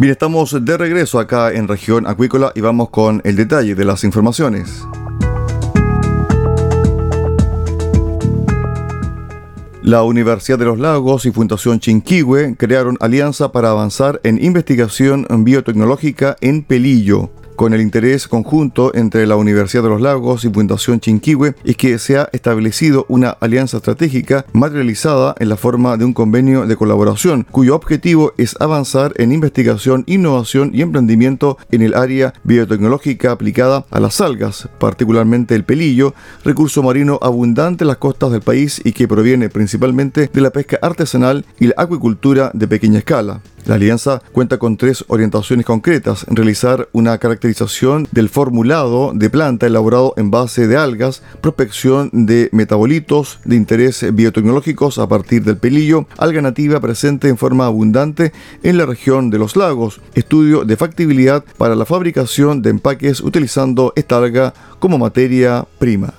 Bien, 0.00 0.12
estamos 0.12 0.56
de 0.64 0.78
regreso 0.78 1.18
acá 1.18 1.52
en 1.52 1.68
región 1.68 2.06
acuícola 2.06 2.52
y 2.54 2.62
vamos 2.62 2.88
con 2.88 3.20
el 3.22 3.36
detalle 3.36 3.74
de 3.74 3.84
las 3.84 4.02
informaciones. 4.02 4.82
La 9.82 10.02
Universidad 10.02 10.58
de 10.58 10.64
los 10.64 10.78
Lagos 10.78 11.26
y 11.26 11.32
Fundación 11.32 11.80
Chinquihue 11.80 12.56
crearon 12.56 12.96
alianza 12.98 13.52
para 13.52 13.72
avanzar 13.72 14.22
en 14.24 14.42
investigación 14.42 15.26
biotecnológica 15.28 16.34
en 16.40 16.62
Pelillo. 16.62 17.28
Con 17.60 17.74
el 17.74 17.82
interés 17.82 18.26
conjunto 18.26 18.90
entre 18.94 19.26
la 19.26 19.36
Universidad 19.36 19.82
de 19.82 19.90
los 19.90 20.00
Lagos 20.00 20.46
y 20.46 20.48
Fundación 20.48 20.98
Chinquihue 20.98 21.54
es 21.62 21.76
que 21.76 21.98
se 21.98 22.16
ha 22.16 22.30
establecido 22.32 23.04
una 23.10 23.36
alianza 23.38 23.76
estratégica 23.76 24.46
materializada 24.54 25.34
en 25.38 25.50
la 25.50 25.58
forma 25.58 25.98
de 25.98 26.06
un 26.06 26.14
convenio 26.14 26.66
de 26.66 26.74
colaboración 26.74 27.46
cuyo 27.50 27.76
objetivo 27.76 28.32
es 28.38 28.56
avanzar 28.60 29.12
en 29.16 29.30
investigación, 29.30 30.04
innovación 30.06 30.70
y 30.72 30.80
emprendimiento 30.80 31.58
en 31.70 31.82
el 31.82 31.92
área 31.92 32.32
biotecnológica 32.44 33.30
aplicada 33.30 33.84
a 33.90 34.00
las 34.00 34.22
algas, 34.22 34.66
particularmente 34.78 35.54
el 35.54 35.64
pelillo, 35.64 36.14
recurso 36.42 36.82
marino 36.82 37.18
abundante 37.20 37.84
en 37.84 37.88
las 37.88 37.98
costas 37.98 38.32
del 38.32 38.40
país 38.40 38.80
y 38.86 38.92
que 38.92 39.06
proviene 39.06 39.50
principalmente 39.50 40.30
de 40.32 40.40
la 40.40 40.48
pesca 40.48 40.78
artesanal 40.80 41.44
y 41.58 41.66
la 41.66 41.74
acuicultura 41.76 42.52
de 42.54 42.66
pequeña 42.66 43.00
escala. 43.00 43.42
La 43.66 43.74
alianza 43.74 44.22
cuenta 44.32 44.56
con 44.56 44.78
tres 44.78 45.04
orientaciones 45.08 45.66
concretas. 45.66 46.24
Realizar 46.30 46.88
una 46.92 47.18
caracterización 47.18 47.49
del 48.12 48.28
formulado 48.28 49.12
de 49.14 49.30
planta 49.30 49.66
elaborado 49.66 50.14
en 50.16 50.30
base 50.30 50.66
de 50.66 50.76
algas, 50.76 51.22
prospección 51.40 52.10
de 52.12 52.48
metabolitos 52.52 53.40
de 53.44 53.56
interés 53.56 54.04
biotecnológicos 54.14 54.98
a 54.98 55.08
partir 55.08 55.44
del 55.44 55.56
pelillo, 55.56 56.06
alga 56.16 56.42
nativa 56.42 56.80
presente 56.80 57.28
en 57.28 57.36
forma 57.36 57.66
abundante 57.66 58.32
en 58.62 58.78
la 58.78 58.86
región 58.86 59.30
de 59.30 59.38
los 59.38 59.56
lagos, 59.56 60.00
estudio 60.14 60.64
de 60.64 60.76
factibilidad 60.76 61.44
para 61.58 61.74
la 61.74 61.86
fabricación 61.86 62.62
de 62.62 62.70
empaques 62.70 63.20
utilizando 63.20 63.92
esta 63.96 64.18
alga 64.18 64.54
como 64.78 64.98
materia 64.98 65.66
prima. 65.78 66.14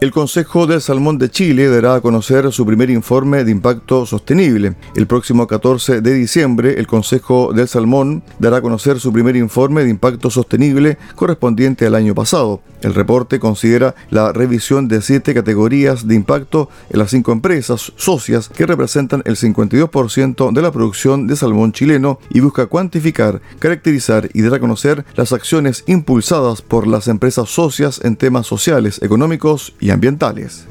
El 0.00 0.12
Consejo 0.12 0.66
del 0.66 0.80
Salmón 0.80 1.18
de 1.18 1.30
Chile 1.30 1.68
dará 1.68 1.96
a 1.96 2.00
conocer 2.00 2.50
su 2.52 2.64
primer 2.64 2.88
informe 2.88 3.44
de 3.44 3.50
impacto 3.50 4.06
sostenible. 4.06 4.74
El 4.96 5.06
próximo 5.06 5.46
14 5.46 6.00
de 6.00 6.14
diciembre, 6.14 6.76
el 6.78 6.86
Consejo 6.86 7.52
del 7.52 7.68
Salmón 7.68 8.22
dará 8.38 8.56
a 8.56 8.62
conocer 8.62 8.98
su 8.98 9.12
primer 9.12 9.36
informe 9.36 9.84
de 9.84 9.90
impacto 9.90 10.30
sostenible 10.30 10.96
correspondiente 11.16 11.84
al 11.84 11.94
año 11.94 12.14
pasado. 12.14 12.62
El 12.82 12.94
reporte 12.94 13.38
considera 13.38 13.94
la 14.10 14.32
revisión 14.32 14.88
de 14.88 15.02
siete 15.02 15.34
categorías 15.34 16.06
de 16.06 16.14
impacto 16.14 16.68
en 16.88 16.98
las 16.98 17.10
cinco 17.10 17.32
empresas 17.32 17.92
socias 17.96 18.48
que 18.48 18.66
representan 18.66 19.22
el 19.26 19.36
52% 19.36 20.52
de 20.52 20.62
la 20.62 20.72
producción 20.72 21.26
de 21.26 21.36
salmón 21.36 21.72
chileno 21.72 22.18
y 22.30 22.40
busca 22.40 22.66
cuantificar, 22.66 23.40
caracterizar 23.58 24.30
y 24.32 24.42
dar 24.42 24.54
a 24.54 24.60
conocer 24.60 25.04
las 25.14 25.32
acciones 25.32 25.84
impulsadas 25.86 26.62
por 26.62 26.86
las 26.86 27.08
empresas 27.08 27.50
socias 27.50 28.00
en 28.02 28.16
temas 28.16 28.46
sociales, 28.46 29.00
económicos 29.02 29.74
y 29.80 29.90
ambientales. 29.90 30.66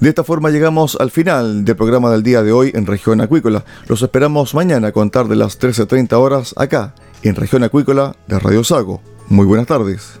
De 0.00 0.08
esta 0.08 0.22
forma 0.22 0.50
llegamos 0.50 0.96
al 1.00 1.10
final 1.10 1.64
del 1.64 1.74
programa 1.74 2.08
del 2.12 2.22
día 2.22 2.44
de 2.44 2.52
hoy 2.52 2.70
en 2.72 2.86
Región 2.86 3.20
Acuícola. 3.20 3.64
Los 3.88 4.00
esperamos 4.00 4.54
mañana 4.54 4.88
a 4.88 4.92
contar 4.92 5.26
de 5.26 5.34
las 5.34 5.58
13.30 5.58 6.12
horas 6.12 6.54
acá, 6.56 6.94
en 7.22 7.34
Región 7.34 7.64
Acuícola 7.64 8.16
de 8.26 8.38
Radio 8.38 8.64
Sago. 8.64 9.00
Muy 9.28 9.46
buenas 9.46 9.66
tardes. 9.66 10.20